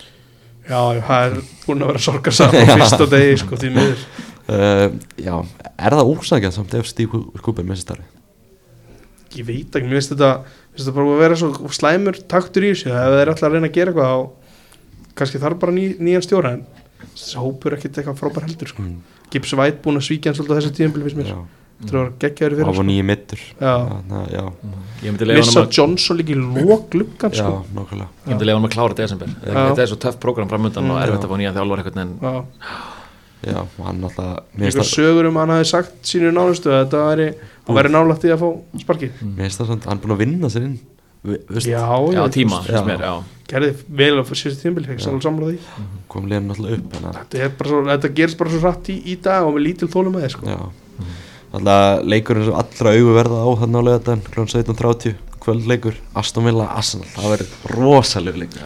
[0.68, 4.04] Já, það er búin að vera sorgarsamt á fyrsta degi sko, því miður.
[4.48, 5.34] Uh, Já,
[5.78, 8.10] er það úrsakjað samt ef Steve Cooper missi starfið?
[9.34, 12.62] Ég veit ekki, mér finnst þetta mér finnst þetta bara að vera svo slæmur taktur
[12.66, 12.92] í þessu.
[12.94, 14.18] Ef þeir ætla að reyna að gera eitthvað þá
[15.18, 16.62] kannski þarf bara ný, nýjan stjóra en
[17.14, 18.82] þessi hópur er ekkert eitthvað frábær heldur sko.
[18.82, 19.02] Mm.
[19.30, 21.44] Gibbs White búin að svíkja hann svolítið á þessu tíðanbili finnst mér,
[21.84, 22.84] þetta var geggjaður og fyrir var sko.
[22.88, 27.64] nýju mittur að, Missa að Johnson líka í lók gluggan já, sko.
[27.76, 28.08] nákvæmlega.
[28.24, 29.32] Ég myndi leiða hann að klára desember.
[29.44, 31.02] Þetta er svo töff program framöndan og Mm.
[31.04, 32.12] erfitt að fá nýja þjálfur eitthvað en
[33.44, 37.28] Já, hann alltaf Eitthvað sögur um hann hafi sagt sínu nánustu að þetta væri,
[37.66, 38.48] hann væri nálægt í að fá
[38.84, 40.76] sparki mér finnst það samt, hann er búin að vinna sér inn
[41.24, 42.66] Vi- veist, Já, Já, já, tíma, Já.
[42.68, 43.14] finnst mér, já
[43.48, 45.58] gerði vel á síðustu tímbil, því
[46.08, 49.16] kom liðan alltaf upp þetta, er bara svo, þetta gerist bara svo rætt í, í
[49.20, 50.48] dag og með lítil þólum að sko.
[50.48, 50.58] Já,
[51.54, 54.46] alltaf leikurinn sem allra augu verða á hann á lögadaginn kl.
[54.48, 58.60] 17.30, kvöldleikur Aston Villa, Arsenal, það verður rosalega leikur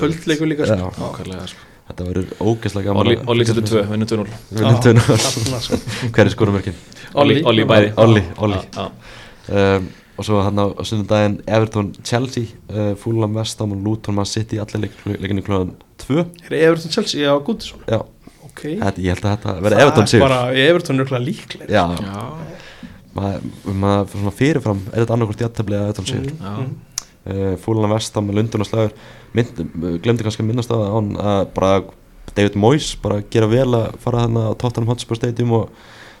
[0.00, 0.78] kvöldleikur líka sko.
[0.80, 0.88] Já.
[0.98, 1.69] Nákvæmlega, sko.
[1.90, 5.58] Þetta verður ógeðslega gaman Olli, að- Olli setur tvö, vinnum 2-0 Við myndum nú þarna,
[5.64, 5.78] sko.
[6.14, 6.76] Hver er skorumörkin?
[7.18, 7.64] Olli, Olli.
[7.66, 7.88] Bæði.
[7.98, 8.60] Olli, Olli.
[8.78, 9.88] um,
[10.20, 14.82] Og svo hann á sunnudaginn Everton, Chelsea, uh, Fulham, Vestham og Luton Man City, allir
[14.84, 15.70] leik- leikinni kl.
[16.04, 16.18] 2
[16.50, 18.02] er Everton Chelsea á Gútisson Já,
[18.44, 18.60] ok.
[18.82, 20.26] Þetta, ég held að þetta verði Everton sigur.
[20.28, 22.26] bara Everton er örugglega líklega Já, Já,
[23.16, 26.30] maður ma, svona fyrirfram er þetta annarkvort jættabli eða Everton sigur.
[26.36, 26.54] Já.
[27.30, 28.94] Uh, Fúlan Vestam með Lundun og slagur
[30.02, 31.72] glemdi kannski að minnast á það að bara
[32.34, 35.68] David Moyes bara gera vel að fara þarna á Tottenham Hotspur Stadium og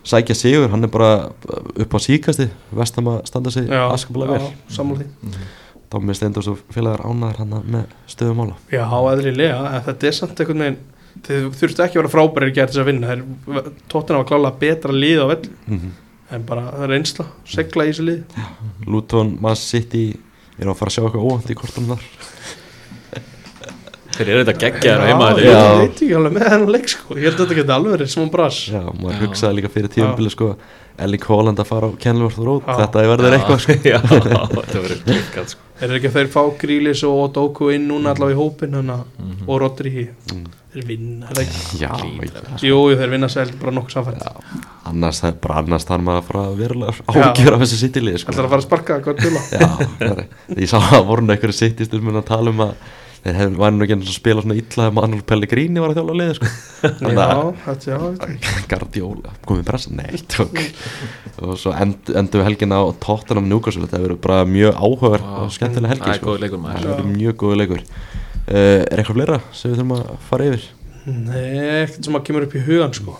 [0.06, 1.30] sækja sigur, hann er bara
[1.76, 4.52] upp á síkasti Vestam að standa sig askaplega vel.
[4.72, 5.42] sammála því.
[5.90, 10.64] Dómi Steindors og félagar ánæður hann með stöðum ála já, eðlilega, þetta er samt einhvern
[10.66, 10.80] veginn
[11.26, 13.10] þið þurftu ekki að vera frábæri að gera þess að vinna.
[13.10, 15.92] Þeir tóttina var klálega betra lið á vell mm -hmm.
[16.36, 18.20] en bara það er einsla, segla í þessu lið.
[18.86, 20.04] Luton, Man City
[20.60, 22.04] er að fara að sjá eitthvað óvænt í kortunum þar.
[24.20, 25.60] Þeir eru þetta geggjaður á heima já, þetta Já.
[25.60, 27.14] ég veit ekki alveg með hennan leik sko.
[27.16, 29.20] Ég held að þetta geti alveg verið smá brass Já, maður Já.
[29.22, 30.48] hugsaði líka fyrir tíumbili sko
[31.00, 32.66] Ellie Holland að fara á Kenilworth Road.
[32.68, 32.74] Já.
[32.82, 33.76] þetta verður eitthvað sko.
[33.94, 38.12] Já, þetta verður geggjaður sko er ekki að þeir fá Grílis og Doku inn núna
[38.14, 39.48] allavega í hópin hana, Mhm.
[39.48, 40.44] og Rodri Mm.
[40.74, 41.44] þeir vinna, er
[41.80, 41.90] Já,
[42.62, 44.22] jú, jú, þeir vinna sæl bara nokkuð samfætt
[44.86, 47.32] annars, það er bara annars þarf maður að fara að verulega Já.
[47.32, 48.32] ágjör af þessu sittilið sko.
[48.32, 49.00] ætlar að fara að sparka,
[49.50, 50.26] Já,
[50.62, 52.74] ég sá að voru einhverju sittistur mun að tala um að
[53.24, 56.36] þeir hefðu væri nú ekki og spila svona illa að Manuel Pellegrini var að liði
[56.38, 56.50] sko.
[56.90, 58.64] Já, að þetta, já, veit ekki.
[58.70, 60.60] Guardiola, komið pressa, nei, tók.
[61.44, 65.34] Og svo end, endum við helgina á Tottenham Newcastle, þetta verður bara mjög áhugaverð Já.
[65.44, 66.30] og skemmtilega helgi sko.
[66.30, 66.84] góður leikur, maður.
[66.86, 67.82] það verður mjög góður leikur.
[68.50, 70.70] Uh, er eitthvað fleira sem við þurfum að fara yfir?
[71.10, 73.18] Nei, ekkert sem að kemur upp í hugan sko.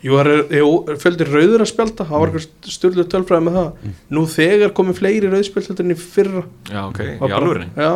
[0.00, 0.68] Jú, það er, jú,
[1.02, 3.88] fjöldi rauður að spjálta það var eitthvað styrlu tölfræði með það.
[4.16, 6.42] Nú þegar komið fleiri rauðspjálta en í fyrra.
[6.70, 7.92] Já, ok, í alvörinni Já,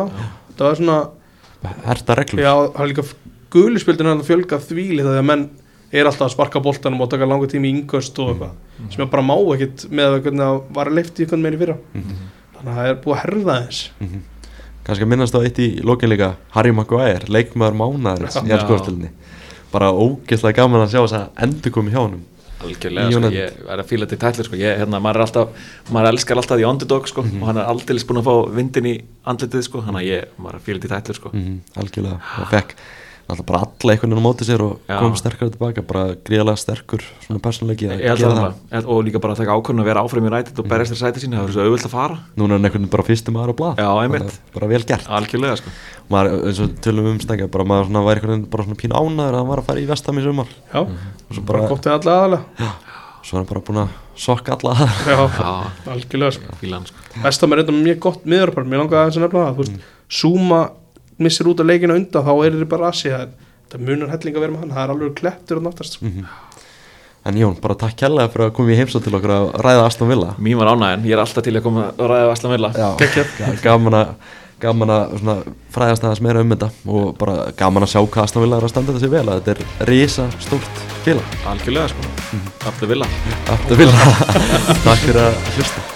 [0.55, 0.97] það var svona
[1.85, 3.05] Herta reglur Já, það er líka
[3.55, 5.49] guli spjöldin að fjölga þvíli að menn
[5.95, 9.11] er alltaf að sparka boltanum og taka langa tími í yngöst og eitthvað sem ég
[9.11, 12.15] bara má ekkit með að hvernig það var leift í meir í fyrra Mhm.
[12.55, 14.19] þannig að það er búið að herða þess Mhm.
[14.85, 18.57] kannski að minnast á eitt í lokin líka Harry Maguire, leikmaður mánaðarins í Já.
[18.57, 19.09] ennskóðstilni
[19.71, 22.21] bara ógeðslega gaman að sjá þess að endur komi hjá honum
[22.63, 25.71] Algjörlega, sko, ég er að fíla þetta í tætlir sko, ég, hérna, maður er alltaf,
[25.91, 28.93] maður elskar alltaf því underdog sko, og hann er aldrei búin að fá vindin í
[29.27, 31.33] andlitið sko, þannig að ég, maður er að fíla þetta í tætlir sko.
[31.35, 32.77] Mm algjörlega, og fekk
[33.25, 34.97] alltaf bara alla einhvern veginn á móti sér og Já.
[35.01, 38.57] kom sterkar tilbaka, bara gríðalega sterkur svona persónleiki að gera að það.
[38.71, 41.01] það, og líka bara að taka ákvörðun að vera áfram í rætið og berjast þér
[41.01, 42.19] sætið sína, það er svo auðvilt að fara.
[42.35, 43.81] Núna er hann einhvern veginn bara fyrstum maður á blað.
[43.81, 44.25] Já, einmitt.
[44.29, 45.09] bara, bara vel gert.
[45.19, 45.75] Algjörlega sko.
[46.13, 48.99] Maður, eins og tölum um stengja, bara maður svona, væri einhvern veginn bara svona pínu
[49.01, 50.53] ánæður að hann var að fara í vestam í sumar.
[50.69, 52.73] Já, og svo bara bara, gott til alla aðalega
[53.25, 56.57] svo er hann bara búin að sokka alla aðra Já, Já, algjörlega sko.
[56.61, 57.05] Fíla hann sko.
[57.23, 59.87] Vestam er eitthvað mjög gott miðurpar Mér langaði aðeins að nefna það Þú veist,
[60.19, 60.59] Zuma
[61.21, 63.29] missir út af leikinu undan Þá er þetta bara assi Það
[63.71, 66.11] það munar helling að vera með hann Það er alveg klettur og náttast sko.
[67.25, 70.11] en Jón, bara takk kærlega fyrir að koma í heimsótt til okkur að ræða Aston
[70.11, 70.35] Villa.
[70.37, 72.69] Mín var ánægin, ég er alltaf til að koma að ræða Vaslan Villa.
[73.63, 74.11] Gaman að
[74.61, 75.35] gaman að svona,
[75.75, 78.73] fræðast aðeins meira um þetta og bara gaman að sjá hvað Aston Villa er að
[78.75, 81.35] standa þessi vel að þetta er risa stórt félag.
[81.49, 82.13] Algjörlega sko,
[82.69, 83.09] aftur Villa.
[83.57, 84.15] Aftur Villa.
[84.87, 85.94] Takk fyrir að hlusta